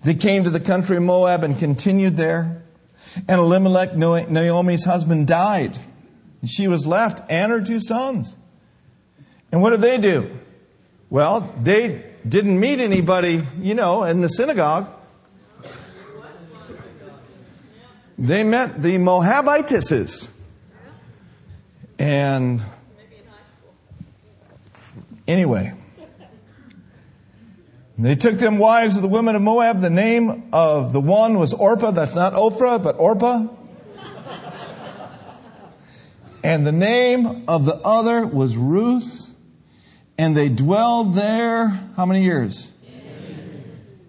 They 0.04 0.14
came 0.14 0.44
to 0.44 0.50
the 0.50 0.60
country 0.60 0.96
of 0.96 1.02
Moab 1.02 1.42
and 1.42 1.58
continued 1.58 2.14
there. 2.14 2.62
And 3.26 3.40
Elimelech, 3.40 3.96
Naomi's 3.96 4.84
husband, 4.84 5.26
died. 5.26 5.76
And 6.42 6.48
she 6.48 6.68
was 6.68 6.86
left 6.86 7.28
and 7.28 7.50
her 7.50 7.60
two 7.60 7.80
sons. 7.80 8.36
And 9.50 9.62
what 9.62 9.70
did 9.70 9.80
they 9.80 9.98
do? 9.98 10.30
Well, 11.10 11.52
they 11.60 12.04
didn't 12.28 12.58
meet 12.58 12.80
anybody, 12.80 13.46
you 13.60 13.74
know, 13.74 14.04
in 14.04 14.20
the 14.20 14.28
synagogue. 14.28 14.88
They 18.18 18.44
met 18.44 18.80
the 18.80 18.96
Moabitesses. 18.96 20.26
And 21.98 22.62
anyway, 25.28 25.74
they 27.98 28.16
took 28.16 28.38
them 28.38 28.58
wives 28.58 28.96
of 28.96 29.02
the 29.02 29.08
women 29.08 29.36
of 29.36 29.42
Moab. 29.42 29.80
The 29.80 29.90
name 29.90 30.48
of 30.52 30.92
the 30.92 31.00
one 31.00 31.38
was 31.38 31.54
Orpah. 31.54 31.90
That's 31.92 32.14
not 32.14 32.32
Oprah, 32.34 32.82
but 32.82 32.96
Orpah. 32.98 33.48
And 36.42 36.66
the 36.66 36.72
name 36.72 37.44
of 37.48 37.64
the 37.64 37.74
other 37.76 38.26
was 38.26 38.56
Ruth. 38.56 39.25
And 40.18 40.36
they 40.36 40.48
dwelled 40.48 41.14
there 41.14 41.68
how 41.96 42.06
many 42.06 42.24
years? 42.24 42.68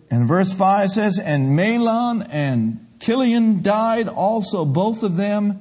And 0.10 0.28
verse 0.28 0.54
5 0.54 0.90
says, 0.90 1.20
And 1.20 1.58
Mahlon 1.58 2.26
and 2.30 2.86
Chilion 3.00 3.62
died 3.62 4.08
also, 4.08 4.64
both 4.64 5.04
of 5.04 5.18
them, 5.18 5.60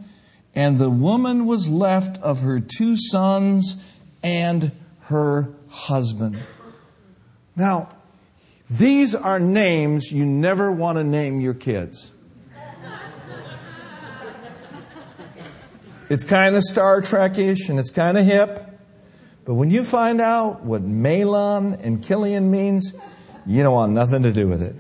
and 0.55 0.79
the 0.79 0.91
woman 0.91 1.47
was 1.47 1.69
left 1.69 2.23
of 2.23 2.41
her 2.41 2.61
two 2.61 2.97
sons 2.97 3.77
and 4.23 4.73
her 5.03 5.53
husband. 5.69 6.39
Now, 7.55 7.91
these 8.71 9.15
are 9.15 9.39
names 9.39 10.11
you 10.11 10.25
never 10.25 10.73
want 10.73 10.99
to 10.99 11.05
name 11.05 11.41
your 11.41 11.55
kids. 11.55 12.11
It's 16.09 16.23
kind 16.23 16.55
of 16.55 16.63
Star 16.63 17.01
Trek-ish 17.01 17.69
and 17.69 17.79
it's 17.81 17.91
kind 17.91 18.17
of 18.17 18.25
hip. 18.25 18.66
But 19.47 19.55
when 19.55 19.71
you 19.71 19.85
find 19.85 20.21
out 20.21 20.65
what 20.65 20.83
Mahlon 20.83 21.81
and 21.81 22.05
Chilion 22.05 22.51
means, 22.51 22.93
you 23.47 23.63
don't 23.63 23.73
want 23.73 23.93
nothing 23.93 24.25
to 24.25 24.33
do 24.33 24.49
with 24.49 24.61
it. 24.61 24.75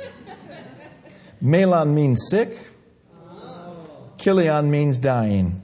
Mahlon 1.40 1.94
means 1.94 2.26
sick. 2.28 2.58
Chilion 4.18 4.68
means 4.68 4.98
dying. 4.98 5.62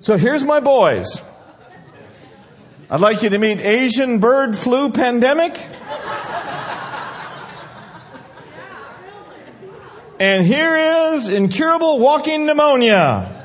So 0.00 0.18
here's 0.18 0.44
my 0.44 0.60
boys. 0.60 1.22
I'd 2.90 3.00
like 3.00 3.22
you 3.22 3.30
to 3.30 3.38
meet 3.38 3.60
Asian 3.60 4.18
bird 4.18 4.54
flu 4.54 4.90
pandemic. 4.90 5.58
And 10.20 10.46
here 10.46 10.76
is 11.14 11.26
incurable 11.26 11.98
walking 11.98 12.44
pneumonia. 12.44 13.43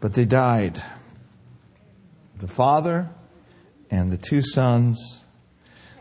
But 0.00 0.14
they 0.14 0.24
died. 0.24 0.82
The 2.38 2.48
father 2.48 3.10
and 3.90 4.10
the 4.10 4.16
two 4.16 4.42
sons. 4.42 5.20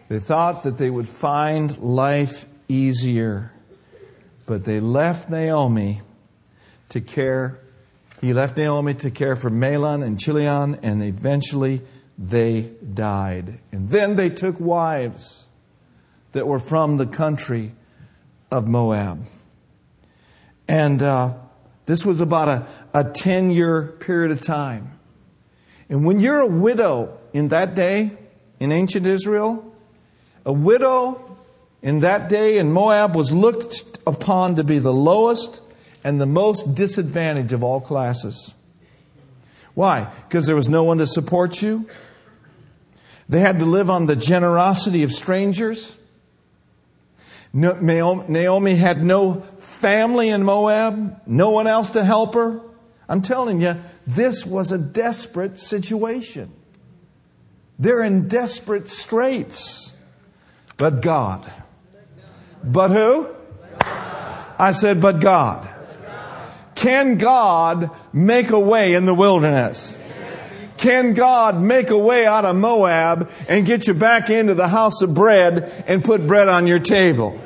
They 0.08 0.20
thought 0.20 0.64
that 0.64 0.78
they 0.78 0.90
would 0.90 1.08
find 1.08 1.78
life 1.78 2.46
easier, 2.68 3.52
but 4.46 4.64
they 4.64 4.80
left 4.80 5.30
Naomi 5.30 6.02
to 6.90 7.02
care. 7.02 7.60
He 8.22 8.34
left 8.34 8.58
Naomi 8.58 8.94
to 8.96 9.12
care 9.12 9.36
for 9.36 9.50
Mahlon 9.50 10.04
and 10.04 10.20
Chilion, 10.20 10.80
and 10.82 11.04
eventually 11.04 11.82
they 12.18 12.72
died. 12.94 13.60
And 13.72 13.90
then 13.90 14.16
they 14.16 14.30
took 14.30 14.60
wives 14.60 15.46
that 16.32 16.48
were 16.48 16.60
from 16.60 16.98
the 16.98 17.08
country 17.08 17.72
of 18.52 18.68
Moab. 18.68 19.26
And 20.68 21.02
uh, 21.02 21.34
this 21.90 22.06
was 22.06 22.22
about 22.22 22.48
a, 22.48 22.68
a 22.94 23.04
10 23.04 23.50
year 23.50 23.82
period 23.82 24.32
of 24.32 24.42
time. 24.42 25.00
And 25.90 26.06
when 26.06 26.20
you're 26.20 26.42
a 26.42 26.48
widow 26.48 27.18
in 27.34 27.48
that 27.48 27.74
day, 27.74 28.16
in 28.60 28.72
ancient 28.72 29.08
Israel, 29.08 29.74
a 30.46 30.54
widow 30.54 31.36
in 31.82 32.02
that 32.02 32.30
day 32.30 32.60
in 32.60 32.72
Moab 32.72 33.16
was 33.16 33.32
looked 33.32 33.98
upon 34.06 34.58
to 34.58 34.64
be 34.64 34.78
the 34.78 34.94
lowest 34.94 35.62
and 36.04 36.22
the 36.22 36.28
most 36.28 36.76
disadvantaged 36.76 37.54
of 37.54 37.64
all 37.64 37.82
classes. 37.82 38.54
Why? 39.74 40.12
Because 40.28 40.46
there 40.46 40.56
was 40.56 40.70
no 40.70 40.84
one 40.84 41.00
to 41.00 41.08
support 41.08 41.60
you. 41.60 41.90
They 43.30 43.40
had 43.40 43.58
to 43.58 43.66
live 43.66 43.90
on 43.90 44.06
the 44.06 44.16
generosity 44.16 45.02
of 45.02 45.12
strangers. 45.12 45.96
Naomi 47.52 48.76
had 48.76 49.04
no 49.04 49.44
family 49.80 50.30
in 50.30 50.44
Moab, 50.44 51.22
no 51.26 51.52
one 51.52 51.66
else 51.66 51.92
to 51.92 52.04
help 52.04 52.34
her. 52.36 52.62
I'm 53.08 53.22
telling 53.22 53.62
you, 53.62 53.78
this 54.06 54.46
was 54.46 54.72
a 54.72 54.78
desperate 54.78 55.60
situation. 55.60 56.52
They're 57.80 58.04
in 58.04 58.28
desperate 58.28 58.90
straits. 58.90 59.94
But 60.78 61.02
God. 61.02 61.52
But 62.64 62.92
who? 62.92 63.30
I 64.60 64.72
said, 64.74 65.02
but 65.02 65.22
God. 65.22 65.68
Can 66.76 67.18
God 67.18 67.90
make 68.14 68.52
a 68.52 68.60
way 68.60 68.94
in 68.94 69.06
the 69.06 69.14
wilderness? 69.14 69.98
Can 70.78 71.14
God 71.14 71.60
make 71.60 71.90
a 71.90 71.98
way 71.98 72.26
out 72.26 72.46
of 72.46 72.56
Moab 72.56 73.30
and 73.50 73.66
get 73.66 73.88
you 73.88 73.94
back 73.94 74.30
into 74.30 74.54
the 74.56 74.68
house 74.68 75.02
of 75.02 75.14
bread 75.14 75.84
and 75.88 76.04
put 76.04 76.26
bread 76.28 76.48
on 76.48 76.68
your 76.68 76.80
table? 76.80 77.40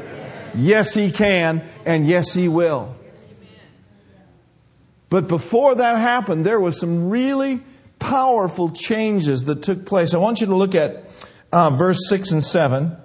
Yes, 0.55 0.93
He 0.93 1.11
can, 1.11 1.67
and 1.85 2.07
yes, 2.07 2.33
He 2.33 2.47
will. 2.47 2.95
But 5.09 5.27
before 5.27 5.75
that 5.75 5.97
happened, 5.97 6.45
there 6.45 6.59
was 6.59 6.79
some 6.79 7.09
really 7.09 7.61
powerful 7.99 8.71
changes 8.71 9.45
that 9.45 9.61
took 9.61 9.85
place. 9.85 10.13
I 10.13 10.17
want 10.17 10.41
you 10.41 10.47
to 10.47 10.55
look 10.55 10.73
at 10.73 11.03
uh, 11.51 11.69
verse 11.69 11.99
6 12.09 12.31
and 12.31 12.43
7, 12.43 12.97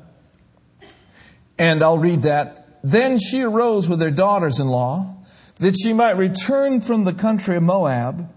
and 1.58 1.82
I'll 1.82 1.98
read 1.98 2.22
that. 2.22 2.80
Then 2.82 3.18
she 3.18 3.42
arose 3.42 3.88
with 3.88 4.00
her 4.00 4.10
daughters 4.10 4.58
in 4.58 4.68
law, 4.68 5.16
that 5.56 5.76
she 5.82 5.92
might 5.92 6.16
return 6.16 6.80
from 6.80 7.04
the 7.04 7.12
country 7.12 7.56
of 7.56 7.62
Moab 7.62 8.30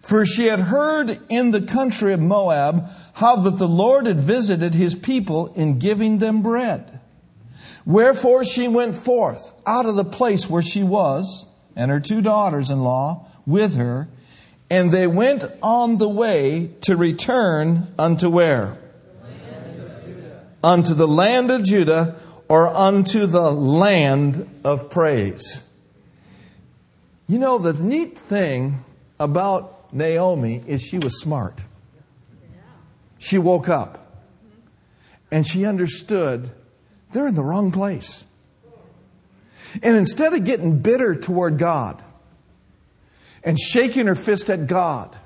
for 0.00 0.24
she 0.24 0.46
had 0.46 0.60
heard 0.60 1.20
in 1.28 1.50
the 1.50 1.62
country 1.62 2.12
of 2.12 2.20
Moab 2.20 2.88
how 3.14 3.36
that 3.36 3.58
the 3.58 3.68
Lord 3.68 4.06
had 4.06 4.18
visited 4.18 4.74
his 4.74 4.94
people 4.94 5.52
in 5.54 5.78
giving 5.78 6.18
them 6.18 6.42
bread. 6.42 6.89
Wherefore 7.86 8.44
she 8.44 8.68
went 8.68 8.96
forth 8.96 9.54
out 9.66 9.86
of 9.86 9.96
the 9.96 10.04
place 10.04 10.48
where 10.48 10.62
she 10.62 10.82
was, 10.82 11.46
and 11.76 11.90
her 11.90 12.00
two 12.00 12.20
daughters 12.20 12.70
in 12.70 12.82
law 12.82 13.26
with 13.46 13.76
her, 13.76 14.08
and 14.68 14.92
they 14.92 15.06
went 15.06 15.44
on 15.62 15.98
the 15.98 16.08
way 16.08 16.70
to 16.82 16.96
return 16.96 17.92
unto 17.98 18.28
where? 18.28 18.78
Unto 20.62 20.94
the 20.94 21.08
land 21.08 21.50
of 21.50 21.64
Judah, 21.64 22.16
or 22.48 22.68
unto 22.68 23.26
the 23.26 23.50
land 23.52 24.60
of 24.64 24.90
praise. 24.90 25.62
You 27.26 27.38
know, 27.38 27.58
the 27.58 27.72
neat 27.72 28.18
thing 28.18 28.84
about 29.18 29.94
Naomi 29.94 30.62
is 30.66 30.82
she 30.82 30.98
was 30.98 31.20
smart. 31.20 31.62
She 33.18 33.38
woke 33.38 33.68
up 33.68 34.24
and 35.30 35.46
she 35.46 35.64
understood 35.64 36.50
they're 37.12 37.26
in 37.26 37.34
the 37.34 37.42
wrong 37.42 37.72
place. 37.72 38.24
And 39.82 39.96
instead 39.96 40.34
of 40.34 40.44
getting 40.44 40.78
bitter 40.78 41.14
toward 41.14 41.58
God 41.58 42.02
and 43.44 43.58
shaking 43.58 44.06
her 44.06 44.14
fist 44.14 44.50
at 44.50 44.66
God 44.66 45.16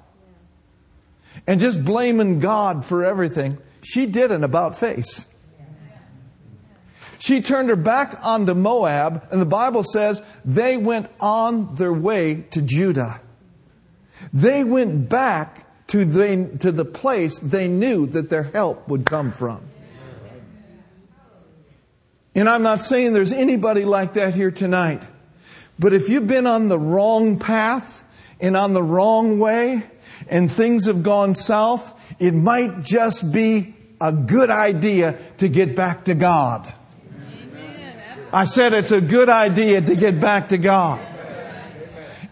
and 1.47 1.61
just 1.61 1.85
blaming 1.85 2.41
God 2.41 2.85
for 2.85 3.05
everything, 3.05 3.59
she 3.83 4.07
did 4.07 4.33
an 4.33 4.45
about 4.45 4.79
face. 4.79 5.31
She 7.19 7.41
turned 7.41 7.71
her 7.71 7.77
back 7.77 8.19
onto 8.23 8.53
Moab, 8.53 9.29
and 9.31 9.41
the 9.41 9.47
Bible 9.47 9.83
says 9.83 10.23
they 10.45 10.77
went 10.77 11.11
on 11.21 11.75
their 11.77 11.93
way 11.93 12.45
to 12.51 12.61
Judah. 12.61 13.21
They 14.33 14.63
went 14.63 15.09
back 15.09 15.87
to 15.89 16.05
the, 16.05 16.59
to 16.61 16.73
the 16.73 16.85
place 16.85 17.39
they 17.41 17.69
knew 17.69 18.07
that 18.09 18.29
their 18.29 18.43
help 18.43 18.89
would 18.89 19.07
come 19.07 19.33
from. 19.33 19.63
And 22.35 22.49
I'm 22.49 22.63
not 22.63 22.83
saying 22.83 23.13
there's 23.13 23.33
anybody 23.33 23.85
like 23.85 24.15
that 24.15 24.35
here 24.35 24.51
tonight. 24.51 25.03
But 25.79 25.93
if 25.93 26.09
you've 26.09 26.27
been 26.27 26.47
on 26.47 26.69
the 26.69 26.79
wrong 26.79 27.39
path 27.39 28.05
and 28.41 28.57
on 28.57 28.73
the 28.75 28.83
wrong 28.83 29.39
way 29.39 29.85
and 30.29 30.51
things 30.51 30.87
have 30.87 31.03
gone 31.03 31.35
south, 31.35 32.17
it 32.21 32.33
might 32.33 32.83
just 32.83 33.33
be 33.33 33.75
a 34.01 34.13
good 34.13 34.51
idea 34.51 35.19
to 35.39 35.49
get 35.49 35.77
back 35.77 36.07
to 36.07 36.15
God. 36.15 36.73
I 38.33 38.45
said 38.45 38.73
it's 38.73 38.91
a 38.91 39.01
good 39.01 39.29
idea 39.29 39.81
to 39.81 39.95
get 39.95 40.21
back 40.21 40.49
to 40.49 40.59
God. 40.59 41.01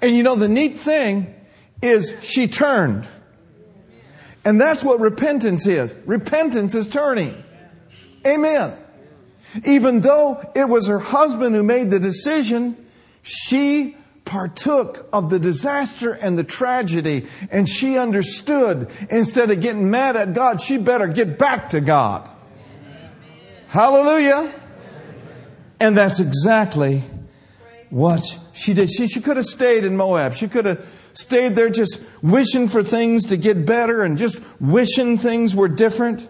And 0.00 0.16
you 0.16 0.24
know, 0.24 0.34
the 0.34 0.48
neat 0.48 0.76
thing 0.76 1.32
is 1.80 2.16
she 2.22 2.48
turned. 2.48 3.06
And 4.44 4.60
that's 4.60 4.82
what 4.82 4.98
repentance 4.98 5.68
is. 5.68 5.96
Repentance 6.04 6.74
is 6.74 6.88
turning. 6.88 7.42
Amen. 8.26 8.76
Even 9.64 10.00
though 10.00 10.42
it 10.54 10.68
was 10.68 10.88
her 10.88 10.98
husband 10.98 11.54
who 11.54 11.62
made 11.62 11.90
the 11.90 12.00
decision, 12.00 12.76
she 13.22 13.96
partook 14.24 15.08
of 15.12 15.30
the 15.30 15.38
disaster 15.38 16.12
and 16.12 16.38
the 16.38 16.44
tragedy 16.44 17.26
and 17.50 17.68
she 17.68 17.98
understood 17.98 18.90
instead 19.10 19.50
of 19.50 19.60
getting 19.60 19.90
mad 19.90 20.16
at 20.16 20.32
God, 20.32 20.60
she 20.60 20.78
better 20.78 21.06
get 21.06 21.38
back 21.38 21.70
to 21.70 21.80
God. 21.80 22.28
Hallelujah. 23.68 24.54
And 25.80 25.96
that's 25.96 26.20
exactly 26.20 27.02
what 27.90 28.22
she 28.52 28.74
did. 28.74 28.90
She, 28.90 29.06
she 29.06 29.20
could 29.20 29.36
have 29.36 29.46
stayed 29.46 29.84
in 29.84 29.96
Moab. 29.96 30.34
She 30.34 30.46
could 30.46 30.64
have 30.64 31.10
stayed 31.14 31.56
there 31.56 31.68
just 31.68 32.00
wishing 32.22 32.68
for 32.68 32.82
things 32.82 33.26
to 33.26 33.36
get 33.36 33.66
better 33.66 34.02
and 34.02 34.16
just 34.16 34.40
wishing 34.60 35.18
things 35.18 35.56
were 35.56 35.68
different. 35.68 36.28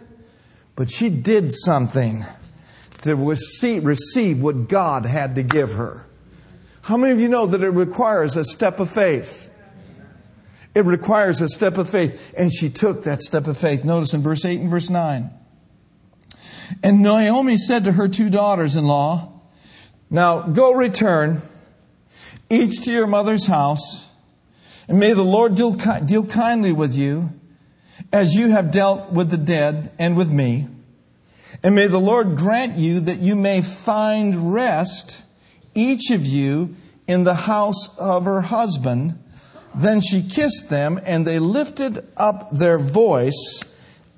But 0.75 0.91
she 0.91 1.11
did 1.11 1.53
something 1.53 2.25
to 3.03 3.15
receive, 3.17 3.85
receive 3.85 4.43
what 4.43 4.69
God 4.69 5.07
had 5.07 5.35
to 5.35 5.43
give 5.43 5.73
her. 5.75 6.07
How 6.83 6.97
many 6.97 7.13
of 7.13 7.21
you 7.21 7.29
know 7.29 7.47
that 7.47 7.63
it 7.63 7.71
requires 7.71 8.37
a 8.37 8.45
step 8.45 8.81
of 8.81 8.91
faith? 8.91 9.51
It 10.75 10.85
requires 10.85 11.41
a 11.41 11.49
step 11.49 11.79
of 11.79 11.89
faith. 11.89 12.33
And 12.37 12.53
she 12.53 12.71
took 12.71 13.05
that 13.05 13.21
step 13.23 13.47
of 13.47 13.59
faith. 13.59 13.85
Notice 13.85 14.15
in 14.15 14.23
verse 14.23 14.45
8 14.45 14.61
and 14.61 14.71
verse 14.71 14.91
9. 14.91 15.31
And 16.83 17.03
Naomi 17.03 17.59
said 17.59 17.85
to 17.85 17.93
her 17.93 18.09
two 18.09 18.31
daughters 18.31 18.77
in 18.77 18.87
law, 18.87 19.41
Now 20.11 20.43
go 20.43 20.73
return, 20.73 21.43
each 22.49 22.83
to 22.85 22.93
your 22.93 23.07
mother's 23.07 23.47
house, 23.47 24.09
and 24.89 24.99
may 24.99 25.13
the 25.13 25.23
Lord 25.23 25.55
deal, 25.55 25.73
deal 25.73 26.27
kindly 26.27 26.73
with 26.73 26.97
you 26.97 27.31
as 28.13 28.35
you 28.35 28.49
have 28.49 28.71
dealt 28.71 29.13
with 29.13 29.31
the 29.31 29.37
dead 29.37 29.93
and 29.99 30.17
with 30.17 30.31
me. 30.31 30.69
And 31.63 31.75
may 31.75 31.87
the 31.87 32.01
Lord 32.01 32.37
grant 32.37 32.77
you 32.77 33.01
that 33.01 33.19
you 33.19 33.37
may 33.37 33.61
find 33.61 34.53
rest 34.53 35.23
each 35.75 36.11
of 36.11 36.27
you 36.27 36.75
in 37.07 37.25
the 37.25 37.35
house 37.35 37.97
of 37.99 38.25
her 38.25 38.43
husband. 38.43 39.19
Then 39.75 40.01
she 40.01 40.23
kissed 40.23 40.69
them, 40.69 41.01
and 41.05 41.27
they 41.27 41.39
lifted 41.39 42.07
up 42.17 42.51
their 42.51 42.79
voice 42.79 43.65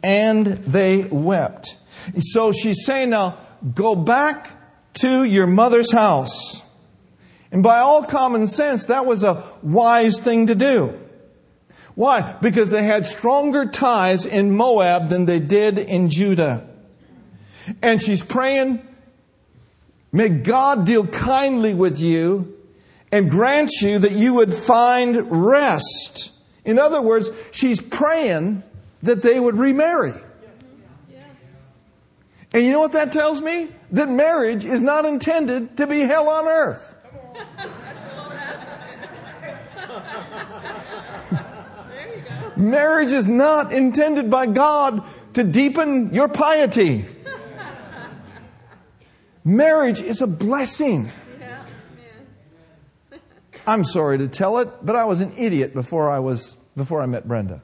and 0.03 0.47
they 0.47 1.03
wept. 1.05 1.79
So 2.21 2.53
she's 2.53 2.85
saying 2.85 3.11
now, 3.11 3.39
go 3.75 3.95
back 3.95 4.51
to 4.95 5.25
your 5.25 5.47
mother's 5.47 5.91
house. 5.91 6.63
And 7.51 7.63
by 7.63 7.79
all 7.79 8.05
common 8.05 8.47
sense, 8.47 8.87
that 8.87 9.07
was 9.07 9.23
a 9.23 9.43
wise 9.63 10.21
thing 10.21 10.49
to 10.49 10.55
do. 10.55 11.01
Why? 11.95 12.37
Because 12.43 12.71
they 12.71 12.83
had 12.83 13.07
stronger 13.07 13.67
ties 13.67 14.27
in 14.27 14.51
Moab 14.51 15.09
than 15.09 15.25
they 15.27 15.39
did 15.39 15.79
in 15.79 16.11
Judah. 16.11 16.69
And 17.83 18.01
she's 18.01 18.23
praying, 18.23 18.87
May 20.13 20.29
God 20.29 20.87
deal 20.87 21.07
kindly 21.07 21.75
with 21.75 22.01
you 22.01 22.57
and 23.11 23.31
grant 23.31 23.71
you 23.81 23.99
that 23.99 24.13
you 24.13 24.35
would 24.35 24.55
find 24.55 25.47
rest. 25.47 26.31
In 26.65 26.79
other 26.79 27.03
words, 27.03 27.31
she's 27.51 27.81
praying 27.81 28.63
that 29.03 29.23
they 29.23 29.41
would 29.41 29.57
remarry. 29.57 30.15
And 32.53 32.65
you 32.65 32.71
know 32.71 32.81
what 32.81 32.93
that 32.93 33.13
tells 33.13 33.43
me? 33.43 33.69
That 33.91 34.09
marriage 34.09 34.65
is 34.65 34.81
not 34.81 35.05
intended 35.05 35.77
to 35.79 35.89
be 35.89 36.01
hell 36.01 36.29
on 36.29 36.47
earth. 36.47 36.95
marriage 42.57 43.13
is 43.13 43.27
not 43.27 43.73
intended 43.73 44.31
by 44.31 44.47
God 44.47 45.05
to 45.35 45.43
deepen 45.43 46.15
your 46.15 46.29
piety. 46.29 47.05
Marriage 49.45 50.01
is 50.01 50.23
a 50.23 50.27
blessing. 50.27 51.11
I'm 53.67 53.85
sorry 53.85 54.19
to 54.19 54.29
tell 54.29 54.59
it, 54.59 54.69
but 54.83 54.97
I 54.97 55.05
was 55.05 55.21
an 55.21 55.33
idiot 55.37 55.75
before 55.75 56.11
I 56.11 56.19
was 56.19 56.57
before 56.77 57.01
I 57.01 57.07
met 57.07 57.27
Brenda. 57.29 57.63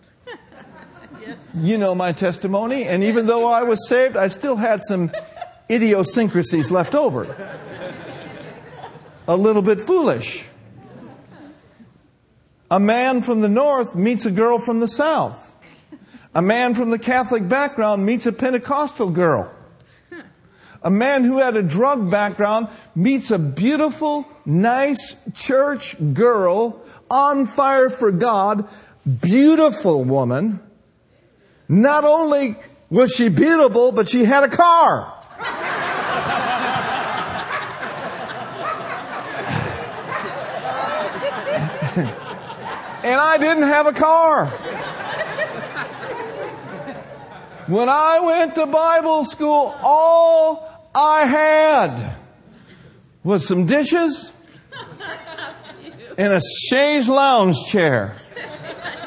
You 1.54 1.78
know 1.78 1.94
my 1.94 2.12
testimony, 2.12 2.84
and 2.84 3.02
even 3.02 3.26
though 3.26 3.46
I 3.46 3.64
was 3.64 3.88
saved, 3.88 4.16
I 4.16 4.28
still 4.28 4.56
had 4.56 4.82
some 4.82 5.10
idiosyncrasies 5.68 6.70
left 6.70 6.94
over. 6.94 7.50
A 9.26 9.36
little 9.36 9.62
bit 9.62 9.80
foolish. 9.80 10.44
A 12.70 12.78
man 12.78 13.20
from 13.20 13.40
the 13.40 13.48
north 13.48 13.96
meets 13.96 14.26
a 14.26 14.30
girl 14.30 14.58
from 14.58 14.80
the 14.80 14.88
south. 14.88 15.56
A 16.34 16.42
man 16.42 16.74
from 16.74 16.90
the 16.90 16.98
Catholic 16.98 17.48
background 17.48 18.06
meets 18.06 18.26
a 18.26 18.32
Pentecostal 18.32 19.10
girl. 19.10 19.52
A 20.82 20.90
man 20.90 21.24
who 21.24 21.38
had 21.38 21.56
a 21.56 21.62
drug 21.62 22.10
background 22.10 22.68
meets 22.94 23.30
a 23.30 23.38
beautiful, 23.38 24.26
nice 24.46 25.14
church 25.34 25.94
girl 26.14 26.80
on 27.10 27.44
fire 27.44 27.90
for 27.90 28.10
God, 28.10 28.66
beautiful 29.20 30.04
woman. 30.04 30.60
Not 31.68 32.04
only 32.04 32.56
was 32.88 33.12
she 33.12 33.28
beautiful, 33.28 33.92
but 33.92 34.08
she 34.08 34.24
had 34.24 34.42
a 34.44 34.48
car. 34.48 35.12
and 43.04 43.20
I 43.20 43.36
didn't 43.38 43.64
have 43.64 43.86
a 43.86 43.92
car. 43.92 44.46
When 47.66 47.88
I 47.88 48.18
went 48.20 48.56
to 48.56 48.66
Bible 48.66 49.24
school, 49.24 49.76
all 49.82 50.69
I 50.94 51.24
had 51.24 52.16
was 53.22 53.46
some 53.46 53.66
dishes 53.66 54.32
and 56.18 56.32
a 56.32 56.40
chaise 56.68 57.08
lounge 57.08 57.56
chair. 57.66 58.16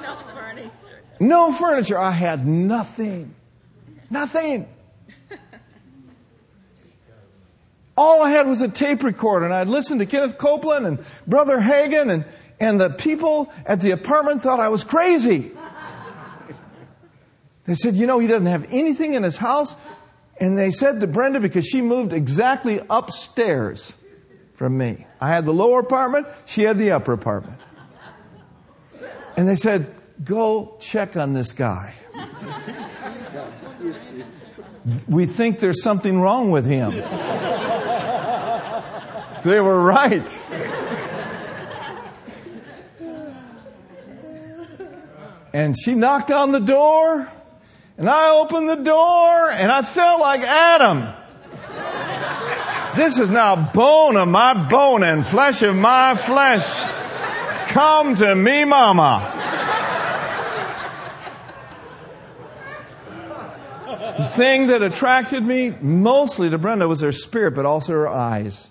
no 0.01 0.17
furniture. 0.33 0.69
No 1.19 1.51
furniture. 1.51 1.97
I 1.97 2.11
had 2.11 2.47
nothing. 2.47 3.35
Nothing. 4.09 4.67
All 7.95 8.23
I 8.23 8.31
had 8.31 8.47
was 8.47 8.61
a 8.61 8.67
tape 8.67 9.03
recorder, 9.03 9.45
and 9.45 9.53
I'd 9.53 9.67
listened 9.67 9.99
to 9.99 10.07
Kenneth 10.07 10.37
Copeland 10.39 10.87
and 10.87 11.05
Brother 11.27 11.59
Hagin, 11.59 12.09
and, 12.09 12.25
and 12.59 12.81
the 12.81 12.89
people 12.89 13.53
at 13.67 13.81
the 13.81 13.91
apartment 13.91 14.41
thought 14.41 14.59
I 14.59 14.69
was 14.69 14.83
crazy. 14.83 15.51
They 17.65 17.75
said, 17.75 17.95
You 17.95 18.07
know, 18.07 18.19
he 18.19 18.27
doesn't 18.27 18.47
have 18.47 18.65
anything 18.71 19.13
in 19.13 19.23
his 19.23 19.37
house 19.37 19.75
and 20.43 20.57
they 20.57 20.71
said 20.71 20.99
to 20.99 21.07
Brenda, 21.07 21.39
because 21.39 21.65
she 21.65 21.81
moved 21.81 22.11
exactly 22.11 22.81
upstairs 22.89 23.93
from 24.55 24.77
me. 24.77 25.07
I 25.21 25.29
had 25.29 25.45
the 25.45 25.53
lower 25.53 25.79
apartment, 25.79 26.27
she 26.45 26.63
had 26.63 26.77
the 26.77 26.91
upper 26.91 27.13
apartment. 27.13 27.61
And 29.37 29.47
they 29.47 29.55
said, 29.55 29.95
go 30.21 30.75
check 30.81 31.15
on 31.15 31.31
this 31.31 31.53
guy. 31.53 31.93
We 35.07 35.25
think 35.27 35.59
there's 35.59 35.81
something 35.81 36.19
wrong 36.19 36.51
with 36.51 36.65
him. 36.65 36.91
They 39.43 39.61
were 39.61 39.81
right. 39.81 40.41
And 45.53 45.73
she 45.81 45.95
knocked 45.95 46.31
on 46.31 46.51
the 46.51 46.59
door. 46.59 47.31
And 47.97 48.09
I 48.09 48.31
opened 48.31 48.69
the 48.69 48.75
door 48.75 49.51
and 49.51 49.71
I 49.71 49.81
felt 49.83 50.19
like 50.19 50.41
Adam. 50.41 51.13
This 52.95 53.17
is 53.17 53.29
now 53.29 53.71
bone 53.71 54.17
of 54.17 54.27
my 54.27 54.67
bone 54.67 55.03
and 55.03 55.25
flesh 55.25 55.61
of 55.63 55.75
my 55.75 56.15
flesh. 56.15 56.81
Come 57.69 58.15
to 58.15 58.35
me, 58.35 58.65
mama. 58.65 59.29
The 64.17 64.25
thing 64.25 64.67
that 64.67 64.83
attracted 64.83 65.43
me 65.43 65.71
mostly 65.81 66.49
to 66.51 66.57
Brenda 66.59 66.87
was 66.87 67.01
her 67.01 67.11
spirit, 67.11 67.55
but 67.55 67.65
also 67.65 67.93
her 67.93 68.07
eyes. 68.07 68.69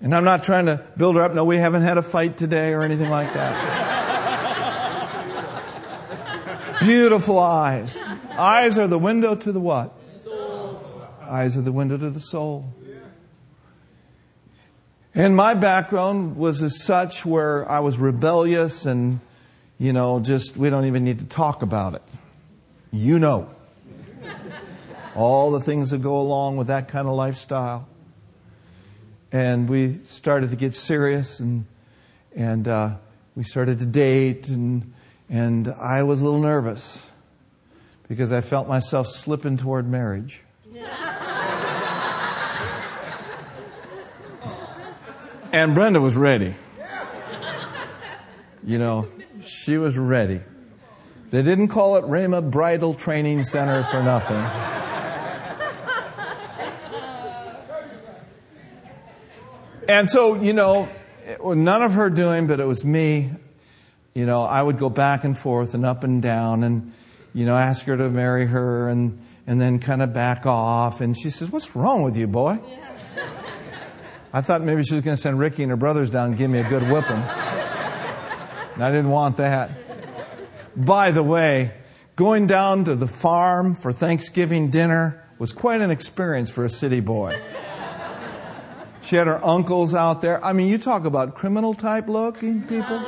And 0.00 0.14
I'm 0.14 0.24
not 0.24 0.44
trying 0.44 0.66
to 0.66 0.84
build 0.96 1.16
her 1.16 1.22
up. 1.22 1.34
No, 1.34 1.44
we 1.44 1.56
haven't 1.56 1.82
had 1.82 1.98
a 1.98 2.02
fight 2.02 2.36
today 2.36 2.72
or 2.72 2.82
anything 2.82 3.10
like 3.10 3.32
that. 3.34 3.85
Beautiful 6.80 7.38
eyes. 7.38 7.98
Eyes 8.32 8.78
are 8.78 8.86
the 8.86 8.98
window 8.98 9.34
to 9.34 9.52
the 9.52 9.60
what? 9.60 9.92
Soul. 10.24 10.82
Eyes 11.22 11.56
are 11.56 11.62
the 11.62 11.72
window 11.72 11.96
to 11.96 12.10
the 12.10 12.20
soul. 12.20 12.72
And 15.14 15.34
my 15.34 15.54
background 15.54 16.36
was 16.36 16.62
as 16.62 16.82
such 16.82 17.24
where 17.24 17.70
I 17.70 17.80
was 17.80 17.96
rebellious 17.96 18.84
and, 18.84 19.20
you 19.78 19.94
know, 19.94 20.20
just, 20.20 20.58
we 20.58 20.68
don't 20.68 20.84
even 20.84 21.04
need 21.04 21.20
to 21.20 21.24
talk 21.24 21.62
about 21.62 21.94
it. 21.94 22.02
You 22.92 23.18
know. 23.18 23.48
All 25.14 25.50
the 25.50 25.60
things 25.60 25.90
that 25.90 26.02
go 26.02 26.18
along 26.18 26.58
with 26.58 26.66
that 26.66 26.88
kind 26.88 27.08
of 27.08 27.14
lifestyle. 27.14 27.88
And 29.32 29.70
we 29.70 29.94
started 30.08 30.50
to 30.50 30.56
get 30.56 30.74
serious 30.74 31.40
and, 31.40 31.64
and, 32.34 32.68
uh, 32.68 32.96
we 33.34 33.44
started 33.44 33.78
to 33.78 33.86
date 33.86 34.48
and, 34.48 34.92
and 35.28 35.68
I 35.68 36.02
was 36.02 36.22
a 36.22 36.24
little 36.24 36.40
nervous 36.40 37.02
because 38.08 38.32
I 38.32 38.40
felt 38.40 38.68
myself 38.68 39.08
slipping 39.08 39.56
toward 39.56 39.88
marriage. 39.88 40.42
And 45.52 45.74
Brenda 45.74 46.02
was 46.02 46.14
ready. 46.16 46.54
You 48.62 48.78
know, 48.78 49.08
she 49.40 49.78
was 49.78 49.96
ready. 49.96 50.42
They 51.30 51.42
didn't 51.42 51.68
call 51.68 51.96
it 51.96 52.04
Rhema 52.04 52.50
Bridal 52.50 52.92
Training 52.92 53.42
Center 53.44 53.84
for 53.84 54.02
nothing. 54.02 54.36
And 59.88 60.10
so, 60.10 60.34
you 60.34 60.52
know, 60.52 60.88
none 61.42 61.82
of 61.82 61.92
her 61.92 62.10
doing, 62.10 62.46
but 62.46 62.60
it 62.60 62.66
was 62.66 62.84
me. 62.84 63.30
You 64.16 64.24
know, 64.24 64.44
I 64.44 64.62
would 64.62 64.78
go 64.78 64.88
back 64.88 65.24
and 65.24 65.36
forth 65.36 65.74
and 65.74 65.84
up 65.84 66.02
and 66.02 66.22
down 66.22 66.64
and, 66.64 66.90
you 67.34 67.44
know, 67.44 67.54
ask 67.54 67.84
her 67.84 67.98
to 67.98 68.08
marry 68.08 68.46
her 68.46 68.88
and, 68.88 69.18
and 69.46 69.60
then 69.60 69.78
kind 69.78 70.00
of 70.00 70.14
back 70.14 70.46
off. 70.46 71.02
And 71.02 71.14
she 71.14 71.28
says, 71.28 71.50
What's 71.50 71.76
wrong 71.76 72.00
with 72.00 72.16
you, 72.16 72.26
boy? 72.26 72.58
I 74.32 74.40
thought 74.40 74.62
maybe 74.62 74.84
she 74.84 74.94
was 74.94 75.04
going 75.04 75.16
to 75.16 75.20
send 75.20 75.38
Ricky 75.38 75.64
and 75.64 75.70
her 75.70 75.76
brothers 75.76 76.08
down 76.08 76.30
and 76.30 76.38
give 76.38 76.50
me 76.50 76.60
a 76.60 76.66
good 76.66 76.84
whipping. 76.84 77.18
And 78.74 78.82
I 78.82 78.90
didn't 78.90 79.10
want 79.10 79.36
that. 79.36 79.70
By 80.74 81.10
the 81.10 81.22
way, 81.22 81.74
going 82.16 82.46
down 82.46 82.86
to 82.86 82.94
the 82.94 83.06
farm 83.06 83.74
for 83.74 83.92
Thanksgiving 83.92 84.70
dinner 84.70 85.22
was 85.38 85.52
quite 85.52 85.82
an 85.82 85.90
experience 85.90 86.48
for 86.48 86.64
a 86.64 86.70
city 86.70 87.00
boy. 87.00 87.38
She 89.02 89.16
had 89.16 89.26
her 89.26 89.44
uncles 89.44 89.94
out 89.94 90.22
there. 90.22 90.42
I 90.42 90.54
mean, 90.54 90.68
you 90.68 90.78
talk 90.78 91.04
about 91.04 91.34
criminal 91.34 91.74
type 91.74 92.08
looking 92.08 92.62
people 92.62 93.04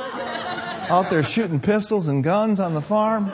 out 0.89 1.09
there 1.09 1.21
shooting 1.21 1.59
pistols 1.59 2.07
and 2.07 2.23
guns 2.23 2.59
on 2.59 2.73
the 2.73 2.81
farm. 2.81 3.31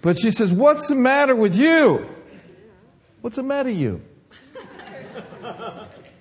But 0.00 0.18
she 0.18 0.30
says, 0.30 0.52
What's 0.52 0.88
the 0.88 0.94
matter 0.94 1.34
with 1.34 1.56
you? 1.56 2.06
What's 3.20 3.36
the 3.36 3.42
matter 3.42 3.70
with 3.70 3.78
you? 3.78 4.02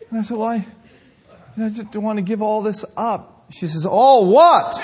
And 0.10 0.20
I 0.20 0.22
said, 0.22 0.38
Well, 0.38 0.48
I, 0.48 0.66
I 1.58 1.70
just 1.70 1.92
don't 1.92 2.04
want 2.04 2.18
to 2.18 2.24
give 2.24 2.42
all 2.42 2.62
this 2.62 2.86
up. 2.96 3.48
She 3.50 3.68
says, 3.68 3.86
All 3.86 4.32
what? 4.32 4.82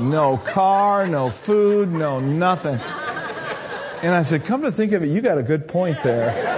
No 0.00 0.36
car, 0.36 1.06
no 1.06 1.30
food, 1.30 1.90
no 1.90 2.20
nothing. 2.20 2.80
And 4.02 4.14
I 4.14 4.22
said, 4.22 4.44
Come 4.44 4.62
to 4.62 4.72
think 4.72 4.92
of 4.92 5.02
it, 5.02 5.08
you 5.08 5.20
got 5.20 5.38
a 5.38 5.42
good 5.42 5.68
point 5.68 6.02
there. 6.02 6.55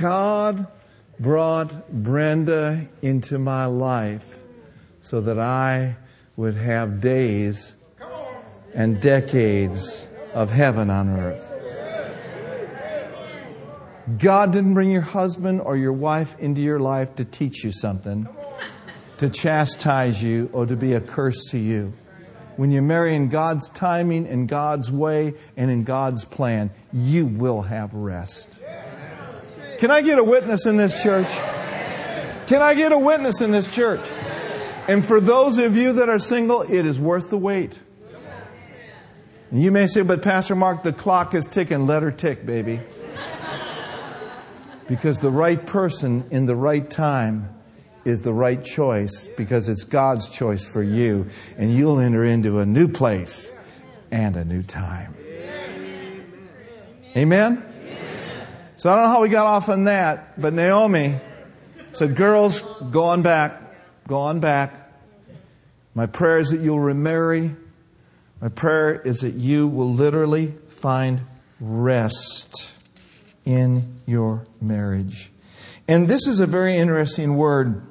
God 0.00 0.66
brought 1.18 1.92
Brenda 1.92 2.88
into 3.02 3.38
my 3.38 3.66
life 3.66 4.38
so 5.00 5.20
that 5.20 5.38
I 5.38 5.96
would 6.36 6.56
have 6.56 7.02
days 7.02 7.76
and 8.74 8.98
decades 9.02 10.06
of 10.32 10.50
heaven 10.50 10.88
on 10.88 11.10
earth. 11.10 11.52
God 14.18 14.52
didn't 14.52 14.72
bring 14.72 14.90
your 14.90 15.02
husband 15.02 15.60
or 15.60 15.76
your 15.76 15.92
wife 15.92 16.34
into 16.38 16.62
your 16.62 16.80
life 16.80 17.14
to 17.16 17.24
teach 17.26 17.62
you 17.62 17.70
something, 17.70 18.26
to 19.18 19.28
chastise 19.28 20.22
you, 20.22 20.48
or 20.54 20.64
to 20.64 20.76
be 20.76 20.94
a 20.94 21.00
curse 21.00 21.44
to 21.50 21.58
you. 21.58 21.92
When 22.56 22.70
you 22.70 22.80
marry 22.80 23.14
in 23.14 23.28
God's 23.28 23.68
timing, 23.68 24.26
in 24.26 24.46
God's 24.46 24.90
way, 24.90 25.34
and 25.58 25.70
in 25.70 25.84
God's 25.84 26.24
plan, 26.24 26.70
you 26.90 27.26
will 27.26 27.62
have 27.62 27.92
rest. 27.92 28.59
Can 29.80 29.90
I 29.90 30.02
get 30.02 30.18
a 30.18 30.24
witness 30.24 30.66
in 30.66 30.76
this 30.76 31.02
church? 31.02 31.32
Can 32.48 32.60
I 32.60 32.74
get 32.74 32.92
a 32.92 32.98
witness 32.98 33.40
in 33.40 33.50
this 33.50 33.74
church? 33.74 34.06
And 34.86 35.02
for 35.02 35.22
those 35.22 35.56
of 35.56 35.74
you 35.74 35.94
that 35.94 36.10
are 36.10 36.18
single, 36.18 36.60
it 36.60 36.84
is 36.84 37.00
worth 37.00 37.30
the 37.30 37.38
wait. 37.38 37.80
And 39.50 39.62
you 39.62 39.72
may 39.72 39.86
say, 39.86 40.02
but 40.02 40.20
Pastor 40.20 40.54
Mark, 40.54 40.82
the 40.82 40.92
clock 40.92 41.34
is 41.34 41.46
ticking. 41.46 41.86
Let 41.86 42.02
her 42.02 42.10
tick, 42.10 42.44
baby. 42.44 42.80
Because 44.86 45.18
the 45.20 45.30
right 45.30 45.64
person 45.64 46.24
in 46.30 46.44
the 46.44 46.56
right 46.56 46.88
time 46.88 47.48
is 48.04 48.20
the 48.20 48.34
right 48.34 48.62
choice 48.62 49.28
because 49.28 49.70
it's 49.70 49.84
God's 49.84 50.28
choice 50.28 50.62
for 50.62 50.82
you. 50.82 51.28
And 51.56 51.72
you'll 51.72 52.00
enter 52.00 52.22
into 52.22 52.58
a 52.58 52.66
new 52.66 52.86
place 52.86 53.50
and 54.10 54.36
a 54.36 54.44
new 54.44 54.62
time. 54.62 55.16
Amen? 57.16 57.69
So 58.80 58.90
I 58.90 58.96
don't 58.96 59.04
know 59.04 59.10
how 59.10 59.20
we 59.20 59.28
got 59.28 59.44
off 59.44 59.68
on 59.68 59.84
that, 59.84 60.40
but 60.40 60.54
Naomi 60.54 61.16
said, 61.92 62.16
Girls, 62.16 62.62
go 62.62 63.04
on 63.04 63.20
back. 63.20 63.60
Go 64.08 64.16
on 64.16 64.40
back. 64.40 64.90
My 65.94 66.06
prayer 66.06 66.38
is 66.38 66.48
that 66.48 66.60
you'll 66.60 66.80
remarry. 66.80 67.54
My 68.40 68.48
prayer 68.48 68.98
is 68.98 69.20
that 69.20 69.34
you 69.34 69.68
will 69.68 69.92
literally 69.92 70.54
find 70.68 71.20
rest 71.60 72.72
in 73.44 74.00
your 74.06 74.46
marriage. 74.62 75.30
And 75.86 76.08
this 76.08 76.26
is 76.26 76.40
a 76.40 76.46
very 76.46 76.74
interesting 76.74 77.36
word 77.36 77.82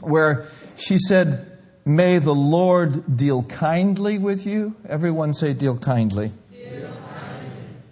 where 0.00 0.48
she 0.76 0.98
said, 0.98 1.56
May 1.84 2.18
the 2.18 2.34
Lord 2.34 3.16
deal 3.16 3.44
kindly 3.44 4.18
with 4.18 4.44
you. 4.44 4.74
Everyone 4.88 5.32
say, 5.32 5.54
deal 5.54 5.78
kindly. 5.78 6.32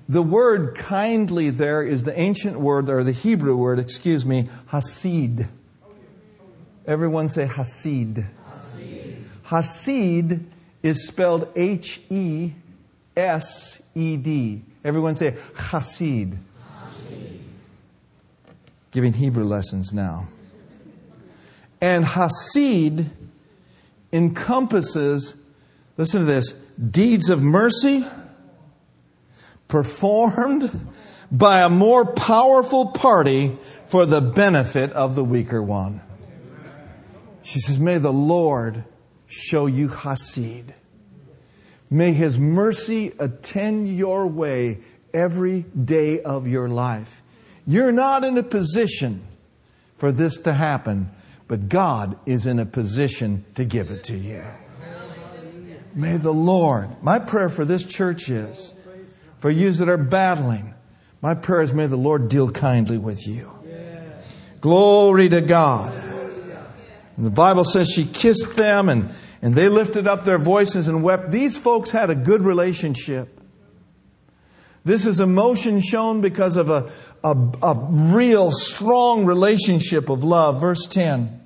The 0.08 0.22
word 0.22 0.74
kindly 0.74 1.50
there 1.50 1.82
is 1.82 2.04
the 2.04 2.18
ancient 2.18 2.58
word, 2.58 2.88
or 2.88 3.04
the 3.04 3.12
Hebrew 3.12 3.54
word, 3.56 3.78
excuse 3.78 4.24
me, 4.24 4.48
hesed. 4.68 5.46
Everyone 6.86 7.28
say 7.28 7.44
hesed. 7.44 8.24
Hesed, 9.44 9.86
hesed 10.24 10.40
is 10.82 11.06
spelled 11.06 11.48
H 11.54 12.00
E 12.08 12.52
S 13.14 13.82
E 13.94 14.16
D. 14.16 14.62
Everyone 14.82 15.14
say 15.14 15.36
hesed. 15.54 16.00
hesed. 16.00 16.38
Giving 18.90 19.12
Hebrew 19.12 19.44
lessons 19.44 19.92
now. 19.92 20.28
And 21.82 22.06
hesed 22.06 23.10
encompasses, 24.10 25.34
listen 25.98 26.20
to 26.20 26.26
this, 26.26 26.52
deeds 26.90 27.28
of 27.28 27.42
mercy 27.42 28.06
performed 29.68 30.88
by 31.30 31.60
a 31.60 31.68
more 31.68 32.04
powerful 32.04 32.86
party 32.86 33.56
for 33.86 34.06
the 34.06 34.20
benefit 34.20 34.92
of 34.92 35.14
the 35.14 35.24
weaker 35.24 35.62
one. 35.62 36.00
She 37.42 37.60
says, 37.60 37.78
May 37.78 37.98
the 37.98 38.12
Lord 38.12 38.84
show 39.26 39.66
you 39.66 39.88
Hesed. 39.88 40.74
May 41.90 42.12
His 42.12 42.38
mercy 42.38 43.12
attend 43.18 43.96
your 43.96 44.26
way 44.26 44.78
every 45.14 45.62
day 45.62 46.20
of 46.20 46.46
your 46.46 46.68
life. 46.68 47.22
You're 47.66 47.92
not 47.92 48.24
in 48.24 48.36
a 48.38 48.42
position 48.42 49.26
for 49.96 50.12
this 50.12 50.38
to 50.40 50.52
happen, 50.52 51.10
but 51.46 51.68
God 51.68 52.18
is 52.26 52.46
in 52.46 52.58
a 52.58 52.66
position 52.66 53.44
to 53.54 53.64
give 53.64 53.90
it 53.90 54.04
to 54.04 54.16
you. 54.16 54.44
May 55.94 56.16
the 56.16 56.32
Lord, 56.32 57.02
my 57.02 57.18
prayer 57.18 57.48
for 57.48 57.64
this 57.64 57.84
church 57.84 58.28
is, 58.28 58.72
for 59.40 59.50
you 59.50 59.72
that 59.72 59.88
are 59.88 59.96
battling, 59.96 60.74
my 61.20 61.34
prayer 61.34 61.62
is 61.62 61.72
may 61.72 61.86
the 61.86 61.96
Lord 61.96 62.28
deal 62.28 62.50
kindly 62.50 62.98
with 62.98 63.26
you. 63.26 63.52
Glory 64.60 65.28
to 65.28 65.40
God. 65.40 65.92
And 67.16 67.26
the 67.26 67.30
Bible 67.30 67.64
says 67.64 67.88
she 67.88 68.04
kissed 68.04 68.56
them 68.56 68.88
and, 68.88 69.10
and 69.42 69.54
they 69.54 69.68
lifted 69.68 70.06
up 70.06 70.24
their 70.24 70.38
voices 70.38 70.88
and 70.88 71.02
wept. 71.02 71.30
These 71.30 71.58
folks 71.58 71.90
had 71.90 72.10
a 72.10 72.14
good 72.14 72.42
relationship. 72.42 73.40
This 74.84 75.06
is 75.06 75.20
emotion 75.20 75.80
shown 75.80 76.20
because 76.20 76.56
of 76.56 76.70
a, 76.70 76.90
a, 77.22 77.36
a 77.62 77.74
real 77.90 78.50
strong 78.50 79.24
relationship 79.24 80.08
of 80.08 80.24
love. 80.24 80.60
Verse 80.60 80.86
10. 80.86 81.40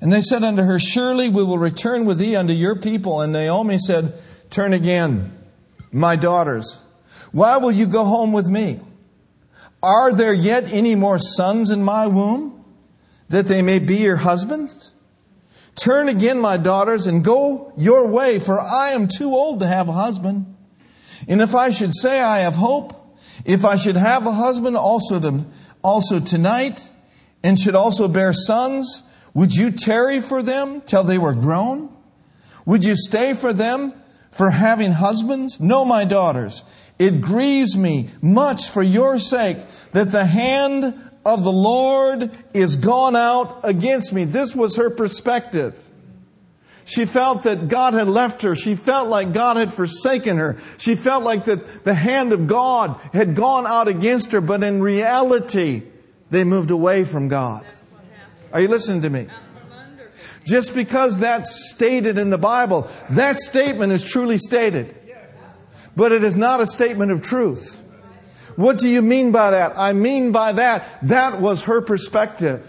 And 0.00 0.12
they 0.12 0.22
said 0.22 0.42
unto 0.44 0.62
her, 0.62 0.78
Surely 0.78 1.28
we 1.28 1.42
will 1.42 1.58
return 1.58 2.04
with 2.04 2.18
thee 2.18 2.36
unto 2.36 2.52
your 2.52 2.76
people. 2.76 3.20
And 3.20 3.32
Naomi 3.32 3.78
said, 3.78 4.14
Turn 4.50 4.72
again 4.72 5.39
my 5.92 6.16
daughters, 6.16 6.78
why 7.32 7.56
will 7.58 7.72
you 7.72 7.86
go 7.86 8.04
home 8.04 8.32
with 8.32 8.48
me? 8.48 8.80
Are 9.82 10.12
there 10.12 10.32
yet 10.32 10.72
any 10.72 10.94
more 10.94 11.18
sons 11.18 11.70
in 11.70 11.82
my 11.82 12.06
womb 12.06 12.64
that 13.28 13.46
they 13.46 13.62
may 13.62 13.78
be 13.78 13.96
your 13.96 14.16
husbands? 14.16 14.90
Turn 15.76 16.08
again, 16.08 16.38
my 16.40 16.56
daughters, 16.56 17.06
and 17.06 17.24
go 17.24 17.72
your 17.76 18.06
way, 18.06 18.38
for 18.38 18.60
I 18.60 18.90
am 18.90 19.08
too 19.08 19.30
old 19.30 19.60
to 19.60 19.66
have 19.66 19.88
a 19.88 19.92
husband. 19.92 20.54
And 21.28 21.40
if 21.40 21.54
I 21.54 21.70
should 21.70 21.94
say 21.94 22.20
I 22.20 22.40
have 22.40 22.56
hope, 22.56 22.96
if 23.44 23.64
I 23.64 23.76
should 23.76 23.96
have 23.96 24.26
a 24.26 24.32
husband 24.32 24.76
also 24.76 25.18
to, 25.20 25.44
also 25.82 26.20
tonight, 26.20 26.86
and 27.42 27.58
should 27.58 27.74
also 27.74 28.08
bear 28.08 28.32
sons, 28.32 29.02
would 29.32 29.54
you 29.54 29.70
tarry 29.70 30.20
for 30.20 30.42
them 30.42 30.82
till 30.82 31.04
they 31.04 31.18
were 31.18 31.34
grown? 31.34 31.94
Would 32.66 32.84
you 32.84 32.96
stay 32.96 33.32
for 33.32 33.52
them 33.52 33.94
for 34.30 34.50
having 34.50 34.92
husbands? 34.92 35.60
No, 35.60 35.84
my 35.84 36.04
daughters. 36.04 36.62
It 36.98 37.20
grieves 37.20 37.76
me 37.76 38.10
much 38.20 38.68
for 38.68 38.82
your 38.82 39.18
sake 39.18 39.58
that 39.92 40.12
the 40.12 40.24
hand 40.24 40.94
of 41.24 41.44
the 41.44 41.52
Lord 41.52 42.30
is 42.54 42.76
gone 42.76 43.16
out 43.16 43.60
against 43.62 44.12
me. 44.12 44.24
This 44.24 44.54
was 44.54 44.76
her 44.76 44.90
perspective. 44.90 45.82
She 46.84 47.04
felt 47.04 47.44
that 47.44 47.68
God 47.68 47.94
had 47.94 48.08
left 48.08 48.42
her. 48.42 48.56
She 48.56 48.74
felt 48.74 49.08
like 49.08 49.32
God 49.32 49.56
had 49.56 49.72
forsaken 49.72 50.38
her. 50.38 50.58
She 50.76 50.96
felt 50.96 51.22
like 51.22 51.44
that 51.44 51.84
the 51.84 51.94
hand 51.94 52.32
of 52.32 52.46
God 52.46 53.00
had 53.12 53.36
gone 53.36 53.66
out 53.66 53.86
against 53.86 54.32
her, 54.32 54.40
but 54.40 54.62
in 54.64 54.82
reality, 54.82 55.82
they 56.30 56.42
moved 56.42 56.70
away 56.70 57.04
from 57.04 57.28
God. 57.28 57.64
Are 58.52 58.60
you 58.60 58.68
listening 58.68 59.02
to 59.02 59.10
me? 59.10 59.28
Just 60.50 60.74
because 60.74 61.18
that's 61.18 61.70
stated 61.70 62.18
in 62.18 62.30
the 62.30 62.36
Bible, 62.36 62.90
that 63.10 63.38
statement 63.38 63.92
is 63.92 64.02
truly 64.02 64.36
stated. 64.36 64.92
But 65.94 66.10
it 66.10 66.24
is 66.24 66.34
not 66.34 66.60
a 66.60 66.66
statement 66.66 67.12
of 67.12 67.22
truth. 67.22 67.80
What 68.56 68.76
do 68.78 68.88
you 68.88 69.00
mean 69.00 69.30
by 69.30 69.52
that? 69.52 69.78
I 69.78 69.92
mean 69.92 70.32
by 70.32 70.54
that, 70.54 70.84
that 71.02 71.40
was 71.40 71.62
her 71.62 71.80
perspective. 71.80 72.68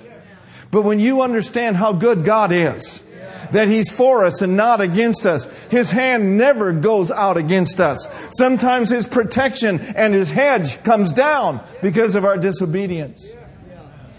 But 0.70 0.84
when 0.84 1.00
you 1.00 1.24
understand 1.24 1.76
how 1.76 1.92
good 1.94 2.24
God 2.24 2.52
is, 2.52 3.02
that 3.50 3.68
He's 3.68 3.92
for 3.92 4.26
us 4.26 4.44
and 4.44 4.56
not 4.56 4.80
against 4.80 5.26
us. 5.26 5.46
His 5.72 5.90
hand 5.90 6.38
never 6.38 6.74
goes 6.74 7.10
out 7.10 7.36
against 7.36 7.82
us. 7.82 8.08
Sometimes 8.38 8.92
His 8.92 9.08
protection 9.08 9.80
and 9.80 10.14
His 10.14 10.30
hedge 10.30 10.84
comes 10.84 11.14
down 11.14 11.62
because 11.82 12.16
of 12.16 12.26
our 12.26 12.38
disobedience. 12.38 13.36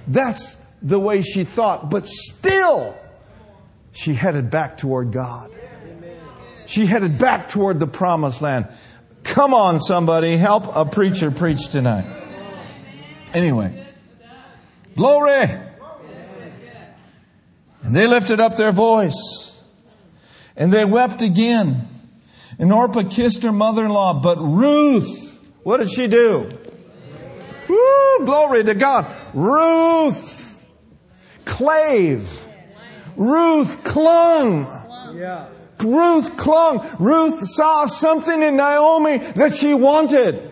That's 0.09 0.57
the 0.83 0.99
way 0.99 1.23
she 1.23 1.45
thought, 1.45 1.91
but 1.91 2.09
still, 2.09 2.97
she 3.93 4.15
headed 4.15 4.51
back 4.51 4.77
toward 4.77 5.13
God. 5.13 5.51
She 6.67 6.87
headed 6.87 7.19
back 7.19 7.49
toward 7.49 7.81
the 7.81 7.87
promised 7.87 8.41
land. 8.41 8.69
Come 9.25 9.55
on, 9.55 9.81
somebody, 9.81 10.37
help 10.37 10.75
a 10.75 10.85
preacher 10.85 11.31
preach 11.31 11.69
tonight. 11.69 12.07
Anyway, 13.35 13.87
glory. 14.97 15.49
And 17.83 17.97
they 17.97 18.07
lifted 18.07 18.41
up 18.41 18.57
their 18.57 18.73
voice 18.73 19.59
and 20.57 20.73
they 20.73 20.85
wept 20.85 21.23
again. 21.23 21.89
And 22.59 22.73
Orpah 22.73 23.09
kissed 23.09 23.43
her 23.43 23.53
mother 23.53 23.85
in 23.85 23.91
law, 23.91 24.21
but 24.21 24.39
Ruth, 24.39 25.41
what 25.63 25.79
did 25.79 25.91
she 25.91 26.07
do? 26.07 26.51
Woo, 27.69 28.27
glory 28.27 28.63
to 28.65 28.75
God. 28.75 29.07
Ruth 29.35 30.69
clave. 31.45 32.42
Ruth 33.17 33.85
clung. 33.85 34.67
Yeah. 35.17 35.47
Ruth 35.81 36.37
clung. 36.37 36.87
Ruth 36.99 37.49
saw 37.49 37.87
something 37.87 38.43
in 38.43 38.57
Naomi 38.57 39.19
that 39.19 39.53
she 39.53 39.75
wanted. 39.75 40.51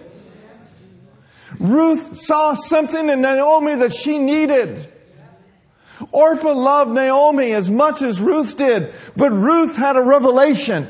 Ruth 1.58 2.16
saw 2.16 2.54
something 2.54 3.08
in 3.08 3.20
Naomi 3.20 3.76
that 3.76 3.92
she 3.92 4.18
needed. 4.18 4.90
Orpah 6.12 6.54
loved 6.54 6.92
Naomi 6.92 7.52
as 7.52 7.70
much 7.70 8.00
as 8.00 8.20
Ruth 8.20 8.56
did, 8.56 8.92
but 9.16 9.30
Ruth 9.30 9.76
had 9.76 9.96
a 9.96 10.00
revelation. 10.02 10.88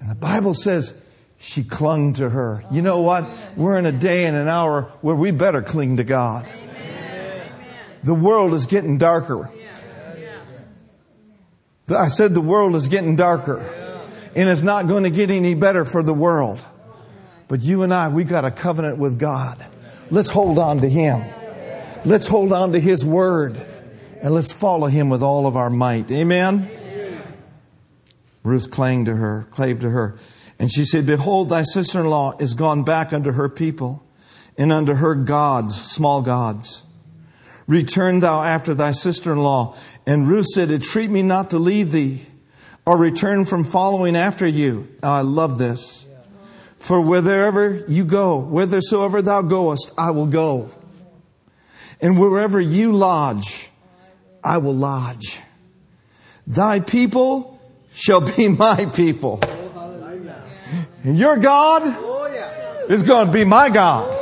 And 0.00 0.10
the 0.10 0.16
Bible 0.16 0.54
says 0.54 0.92
she 1.38 1.62
clung 1.62 2.14
to 2.14 2.28
her. 2.28 2.64
You 2.72 2.82
know 2.82 3.00
what? 3.00 3.30
We're 3.56 3.76
in 3.78 3.86
a 3.86 3.92
day 3.92 4.24
and 4.26 4.36
an 4.36 4.48
hour 4.48 4.90
where 5.00 5.14
we 5.14 5.30
better 5.30 5.62
cling 5.62 5.98
to 5.98 6.04
God. 6.04 6.46
The 8.04 8.14
world 8.14 8.54
is 8.54 8.66
getting 8.66 8.98
darker. 8.98 9.50
I 11.88 12.08
said 12.08 12.34
the 12.34 12.40
world 12.40 12.76
is 12.76 12.88
getting 12.88 13.16
darker. 13.16 13.60
And 14.34 14.48
it's 14.48 14.62
not 14.62 14.86
going 14.86 15.04
to 15.04 15.10
get 15.10 15.30
any 15.30 15.54
better 15.54 15.84
for 15.84 16.02
the 16.02 16.14
world. 16.14 16.60
But 17.48 17.62
you 17.62 17.82
and 17.82 17.92
I, 17.92 18.08
we 18.08 18.24
got 18.24 18.44
a 18.44 18.50
covenant 18.50 18.98
with 18.98 19.18
God. 19.18 19.64
Let's 20.10 20.30
hold 20.30 20.58
on 20.58 20.80
to 20.82 20.88
Him. 20.88 21.24
Let's 22.04 22.26
hold 22.26 22.52
on 22.52 22.72
to 22.72 22.80
His 22.80 23.04
Word. 23.04 23.60
And 24.20 24.34
let's 24.34 24.52
follow 24.52 24.86
Him 24.86 25.08
with 25.08 25.22
all 25.22 25.46
of 25.46 25.56
our 25.56 25.70
might. 25.70 26.10
Amen? 26.10 26.70
Ruth 28.42 28.70
clung 28.70 29.06
to 29.06 29.16
her, 29.16 29.46
clave 29.50 29.80
to 29.80 29.90
her. 29.90 30.16
And 30.58 30.72
she 30.72 30.84
said, 30.84 31.06
Behold, 31.06 31.48
thy 31.48 31.62
sister-in-law 31.62 32.38
is 32.38 32.54
gone 32.54 32.82
back 32.82 33.12
unto 33.12 33.32
her 33.32 33.48
people 33.48 34.04
and 34.56 34.72
unto 34.72 34.94
her 34.94 35.14
gods, 35.14 35.80
small 35.80 36.22
gods. 36.22 36.82
Return 37.68 38.20
thou 38.20 38.42
after 38.42 38.74
thy 38.74 38.90
sister-in-law. 38.90 39.76
And 40.06 40.26
Ruth 40.26 40.46
said, 40.46 40.70
Entreat 40.70 41.10
me 41.10 41.22
not 41.22 41.50
to 41.50 41.58
leave 41.58 41.92
thee 41.92 42.22
or 42.86 42.96
return 42.96 43.44
from 43.44 43.62
following 43.62 44.16
after 44.16 44.46
you. 44.46 44.88
Now, 45.02 45.12
I 45.12 45.20
love 45.20 45.58
this. 45.58 46.06
For 46.78 47.00
wherever 47.00 47.84
you 47.86 48.04
go, 48.04 48.40
whithersoever 48.40 49.20
thou 49.20 49.42
goest, 49.42 49.92
I 49.98 50.12
will 50.12 50.26
go. 50.26 50.70
And 52.00 52.18
wherever 52.18 52.58
you 52.58 52.92
lodge, 52.92 53.68
I 54.42 54.58
will 54.58 54.74
lodge. 54.74 55.40
Thy 56.46 56.80
people 56.80 57.60
shall 57.92 58.22
be 58.22 58.48
my 58.56 58.86
people. 58.86 59.40
And 61.04 61.18
your 61.18 61.36
God 61.36 61.82
oh, 61.84 62.86
is 62.88 63.02
going 63.02 63.26
to 63.26 63.32
be 63.32 63.44
my 63.44 63.68
God. 63.68 64.17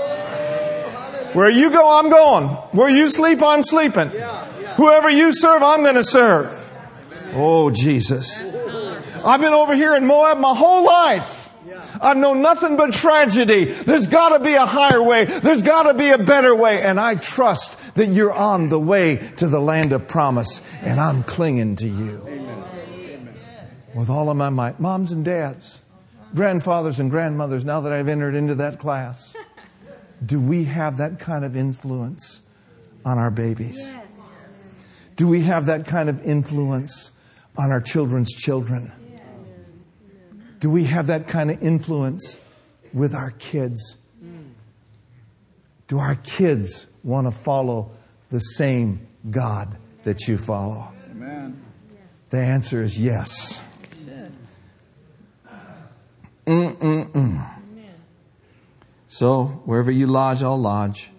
Where 1.36 1.50
you 1.50 1.70
go, 1.70 1.98
I'm 1.98 2.08
going. 2.08 2.46
Where 2.72 2.88
you 2.88 3.10
sleep, 3.10 3.42
I'm 3.42 3.62
sleeping. 3.62 4.08
Whoever 4.08 5.10
you 5.10 5.34
serve, 5.34 5.62
I'm 5.62 5.82
going 5.82 5.96
to 5.96 6.02
serve. 6.02 6.48
Oh, 7.34 7.70
Jesus. 7.70 8.42
I've 8.42 9.42
been 9.42 9.52
over 9.52 9.74
here 9.74 9.94
in 9.96 10.06
Moab 10.06 10.38
my 10.38 10.54
whole 10.54 10.86
life. 10.86 11.52
I've 12.00 12.16
known 12.16 12.40
nothing 12.40 12.78
but 12.78 12.94
tragedy. 12.94 13.64
There's 13.64 14.06
got 14.06 14.30
to 14.30 14.42
be 14.42 14.54
a 14.54 14.64
higher 14.64 15.02
way. 15.02 15.26
There's 15.26 15.60
got 15.60 15.82
to 15.82 15.92
be 15.92 16.08
a 16.08 16.16
better 16.16 16.54
way. 16.54 16.80
And 16.80 16.98
I 16.98 17.16
trust 17.16 17.96
that 17.96 18.06
you're 18.06 18.32
on 18.32 18.70
the 18.70 18.80
way 18.80 19.16
to 19.36 19.46
the 19.46 19.60
land 19.60 19.92
of 19.92 20.08
promise. 20.08 20.62
And 20.80 20.98
I'm 20.98 21.22
clinging 21.22 21.76
to 21.76 21.88
you. 21.88 22.26
With 23.94 24.08
all 24.08 24.30
of 24.30 24.38
my 24.38 24.48
might. 24.48 24.80
Moms 24.80 25.12
and 25.12 25.22
dads, 25.22 25.80
grandfathers 26.34 26.98
and 26.98 27.10
grandmothers, 27.10 27.62
now 27.62 27.82
that 27.82 27.92
I've 27.92 28.08
entered 28.08 28.34
into 28.34 28.54
that 28.54 28.78
class, 28.78 29.34
do 30.24 30.40
we 30.40 30.64
have 30.64 30.96
that 30.98 31.18
kind 31.18 31.44
of 31.44 31.56
influence 31.56 32.40
on 33.04 33.18
our 33.18 33.30
babies? 33.30 33.94
Do 35.16 35.28
we 35.28 35.42
have 35.42 35.66
that 35.66 35.86
kind 35.86 36.08
of 36.08 36.22
influence 36.24 37.10
on 37.56 37.70
our 37.70 37.80
children's 37.80 38.32
children? 38.32 38.92
Do 40.60 40.70
we 40.70 40.84
have 40.84 41.08
that 41.08 41.28
kind 41.28 41.50
of 41.50 41.62
influence 41.62 42.38
with 42.92 43.14
our 43.14 43.30
kids? 43.30 43.98
Do 45.88 45.98
our 45.98 46.16
kids 46.16 46.86
want 47.04 47.26
to 47.26 47.30
follow 47.30 47.90
the 48.30 48.40
same 48.40 49.06
God 49.30 49.76
that 50.04 50.26
you 50.26 50.36
follow? 50.36 50.92
Amen. 51.10 51.62
The 52.30 52.38
answer 52.38 52.82
is 52.82 52.98
yes. 52.98 53.60
Mm-mm-mm. 56.46 57.55
So, 59.16 59.46
wherever 59.64 59.90
you 59.90 60.08
lodge, 60.08 60.42
I'll 60.42 60.60
lodge. 60.60 61.10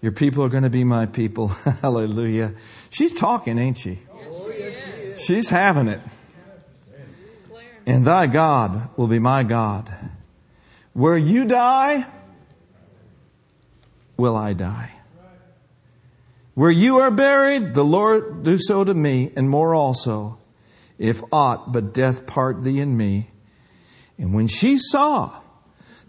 Your 0.00 0.12
people 0.12 0.44
are 0.44 0.48
going 0.48 0.62
to 0.62 0.70
be 0.70 0.84
my 0.84 1.06
people. 1.06 1.48
Hallelujah. 1.82 2.54
She's 2.90 3.12
talking, 3.12 3.58
ain't 3.58 3.76
she? 3.76 3.98
She's 5.16 5.50
having 5.50 5.88
it. 5.88 6.00
And 7.86 8.06
thy 8.06 8.28
God 8.28 8.88
will 8.96 9.08
be 9.08 9.18
my 9.18 9.42
God. 9.42 9.92
Where 10.92 11.18
you 11.18 11.44
die, 11.44 12.06
will 14.16 14.36
I 14.36 14.52
die. 14.52 14.92
Where 16.54 16.70
you 16.70 17.00
are 17.00 17.10
buried, 17.10 17.74
the 17.74 17.84
Lord 17.84 18.44
do 18.44 18.58
so 18.60 18.84
to 18.84 18.94
me, 18.94 19.32
and 19.34 19.50
more 19.50 19.74
also, 19.74 20.38
if 20.98 21.20
aught 21.32 21.72
but 21.72 21.92
death 21.92 22.28
part 22.28 22.62
thee 22.62 22.78
and 22.78 22.96
me. 22.96 23.32
And 24.18 24.32
when 24.32 24.46
she 24.46 24.78
saw 24.78 25.40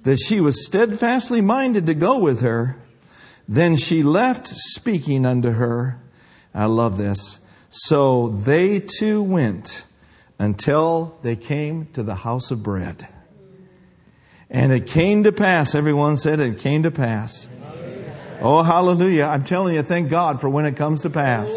that 0.06 0.18
she 0.18 0.39
was 0.39 0.66
steadfastly 0.66 1.41
minded 1.41 1.88
to 1.88 1.93
go 1.95 2.18
with 2.18 2.41
her, 2.41 2.78
then 3.47 3.76
she 3.76 4.03
left 4.03 4.47
speaking 4.47 5.26
unto 5.26 5.51
her. 5.51 5.99
I 6.53 6.66
love 6.66 6.97
this. 6.97 7.39
So 7.70 8.30
they 8.30 8.80
two 8.80 9.22
went 9.22 9.86
until 10.39 11.18
they 11.24 11.36
came 11.36 11.88
to 11.88 12.03
the 12.03 12.16
house 12.16 12.51
of 12.51 12.64
bread. 12.64 13.08
And 14.49 14.72
it 14.72 14.88
came 14.88 15.24
to 15.24 15.32
pass, 15.32 15.74
everyone 15.74 16.18
said 16.18 16.39
it 16.39 16.60
came 16.60 16.84
to 16.84 16.91
pass. 16.91 17.47
Oh, 18.41 18.62
hallelujah. 18.62 19.26
I'm 19.26 19.43
telling 19.43 19.74
you, 19.76 19.82
thank 19.82 20.10
God 20.10 20.39
for 20.39 20.49
when 20.49 20.66
it 20.66 20.76
comes 20.76 21.01
to 21.01 21.10
pass. 21.10 21.49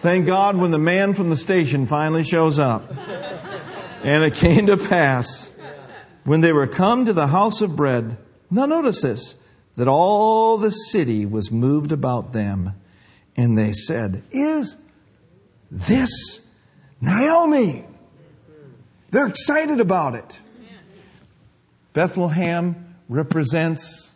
Thank 0.00 0.26
God 0.26 0.56
when 0.56 0.72
the 0.72 0.78
man 0.78 1.14
from 1.14 1.30
the 1.30 1.36
station 1.36 1.86
finally 1.86 2.24
shows 2.24 2.58
up. 2.58 2.90
And 4.02 4.24
it 4.24 4.34
came 4.34 4.66
to 4.66 4.76
pass 4.76 5.50
when 6.24 6.40
they 6.40 6.52
were 6.52 6.66
come 6.66 7.04
to 7.04 7.12
the 7.12 7.28
house 7.28 7.60
of 7.60 7.76
bread. 7.76 8.16
Now 8.50 8.66
notice 8.66 9.02
this, 9.02 9.34
that 9.76 9.88
all 9.88 10.58
the 10.58 10.70
city 10.70 11.26
was 11.26 11.50
moved 11.50 11.92
about 11.92 12.32
them. 12.32 12.74
And 13.36 13.58
they 13.58 13.72
said, 13.72 14.22
Is 14.30 14.76
this 15.70 16.40
Naomi? 17.00 17.84
They're 19.10 19.26
excited 19.26 19.80
about 19.80 20.14
it. 20.14 20.40
Bethlehem 21.92 22.96
represents 23.08 24.12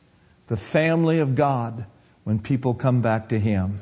the 0.49 0.57
family 0.57 1.21
of 1.21 1.35
God 1.35 1.87
when 2.25 2.41
people 2.41 2.75
come 2.75 3.01
back 3.01 3.29
to 3.29 3.39
Him. 3.39 3.81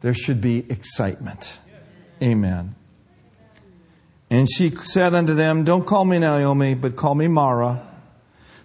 There 0.00 0.14
should 0.14 0.40
be 0.40 0.58
excitement. 0.70 1.58
Amen. 2.22 2.76
And 4.30 4.48
she 4.50 4.70
said 4.70 5.14
unto 5.14 5.34
them, 5.34 5.64
Don't 5.64 5.86
call 5.86 6.04
me 6.04 6.18
Naomi, 6.18 6.74
but 6.74 6.96
call 6.96 7.14
me 7.14 7.28
Mara, 7.28 7.82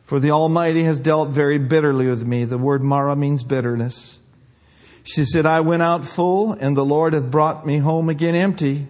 for 0.04 0.20
the 0.20 0.32
Almighty 0.32 0.84
has 0.84 1.00
dealt 1.00 1.30
very 1.30 1.58
bitterly 1.58 2.08
with 2.08 2.26
me. 2.26 2.44
The 2.44 2.58
word 2.58 2.84
Mara 2.84 3.16
means 3.16 3.44
bitterness. 3.44 4.20
She 5.04 5.26
said, 5.26 5.46
I 5.46 5.62
went 5.62 5.82
out 5.82 6.06
full, 6.06 6.54
and 6.54 6.76
the 6.76 6.86
Lord 6.86 7.14
hath 7.14 7.30
brought 7.30 7.66
me 7.66 7.78
home 7.78 8.10
again 8.10 8.36
empty. 8.36 8.88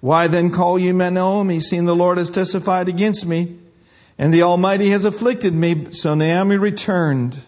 Why 0.00 0.26
then 0.26 0.50
call 0.50 0.78
you 0.78 0.92
Naomi, 0.92 1.60
seeing 1.60 1.84
the 1.84 1.96
Lord 1.96 2.18
has 2.18 2.30
testified 2.30 2.88
against 2.88 3.26
me, 3.26 3.58
and 4.18 4.32
the 4.32 4.42
Almighty 4.42 4.90
has 4.90 5.04
afflicted 5.04 5.54
me? 5.54 5.90
So 5.90 6.14
Naomi 6.14 6.56
returned, 6.56 7.38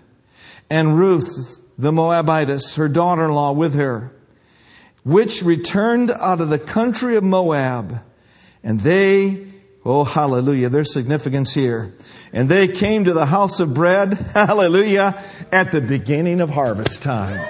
and 0.71 0.97
Ruth 0.97 1.61
the 1.79 1.93
Moabitess, 1.93 2.75
her 2.75 2.89
daughter-in-law 2.89 3.53
with 3.53 3.75
her, 3.77 4.13
which 5.05 5.43
returned 5.43 6.11
out 6.11 6.41
of 6.41 6.49
the 6.49 6.59
country 6.59 7.17
of 7.17 7.23
Moab. 7.23 8.01
And 8.69 8.79
they, 8.81 9.47
oh 9.83 10.05
hallelujah, 10.05 10.69
there's 10.69 10.93
significance 10.93 11.55
here. 11.55 11.95
And 12.35 12.51
they 12.51 12.69
came 12.69 13.05
to 13.05 13.15
the 13.15 13.25
house 13.25 13.61
of 13.61 13.73
bread, 13.73 14.13
hallelujah, 14.35 15.25
at 15.51 15.73
the 15.73 15.81
beginning 15.81 16.43
of 16.43 16.51
harvest 16.51 17.03
time. 17.03 17.41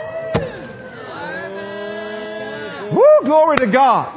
Woo, 2.93 3.25
glory 3.25 3.57
to 3.57 3.67
God. 3.67 4.17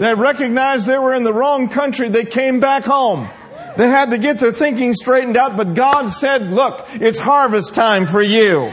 They 0.00 0.16
recognized 0.16 0.88
they 0.88 0.98
were 0.98 1.14
in 1.14 1.22
the 1.22 1.32
wrong 1.32 1.68
country. 1.68 2.08
They 2.08 2.24
came 2.24 2.58
back 2.58 2.82
home. 2.82 3.30
They 3.76 3.86
had 3.86 4.10
to 4.10 4.18
get 4.18 4.40
their 4.40 4.50
thinking 4.50 4.94
straightened 4.94 5.36
out, 5.36 5.56
but 5.56 5.74
God 5.74 6.08
said, 6.08 6.50
look, 6.50 6.88
it's 6.94 7.20
harvest 7.20 7.76
time 7.76 8.06
for 8.06 8.20
you. 8.20 8.72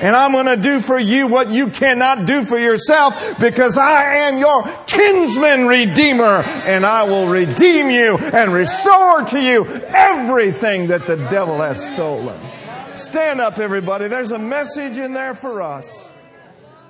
And 0.00 0.14
I'm 0.14 0.32
going 0.32 0.46
to 0.46 0.56
do 0.56 0.80
for 0.80 0.98
you 0.98 1.26
what 1.26 1.50
you 1.50 1.68
cannot 1.70 2.24
do 2.26 2.42
for 2.42 2.58
yourself 2.58 3.38
because 3.38 3.76
I 3.78 4.16
am 4.28 4.38
your 4.38 4.62
kinsman 4.86 5.66
redeemer 5.66 6.42
and 6.42 6.84
I 6.84 7.04
will 7.04 7.28
redeem 7.28 7.90
you 7.90 8.18
and 8.18 8.52
restore 8.52 9.24
to 9.24 9.40
you 9.40 9.66
everything 9.66 10.88
that 10.88 11.06
the 11.06 11.16
devil 11.16 11.58
has 11.58 11.84
stolen. 11.84 12.40
Stand 12.96 13.40
up, 13.40 13.58
everybody. 13.58 14.08
There's 14.08 14.32
a 14.32 14.38
message 14.38 14.98
in 14.98 15.12
there 15.12 15.34
for 15.34 15.62
us. 15.62 16.08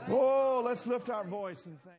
Oh, 0.08 0.62
let's 0.64 0.86
lift 0.86 1.10
our 1.10 1.24
voice 1.24 1.66
and 1.66 1.80
thank 1.82 1.96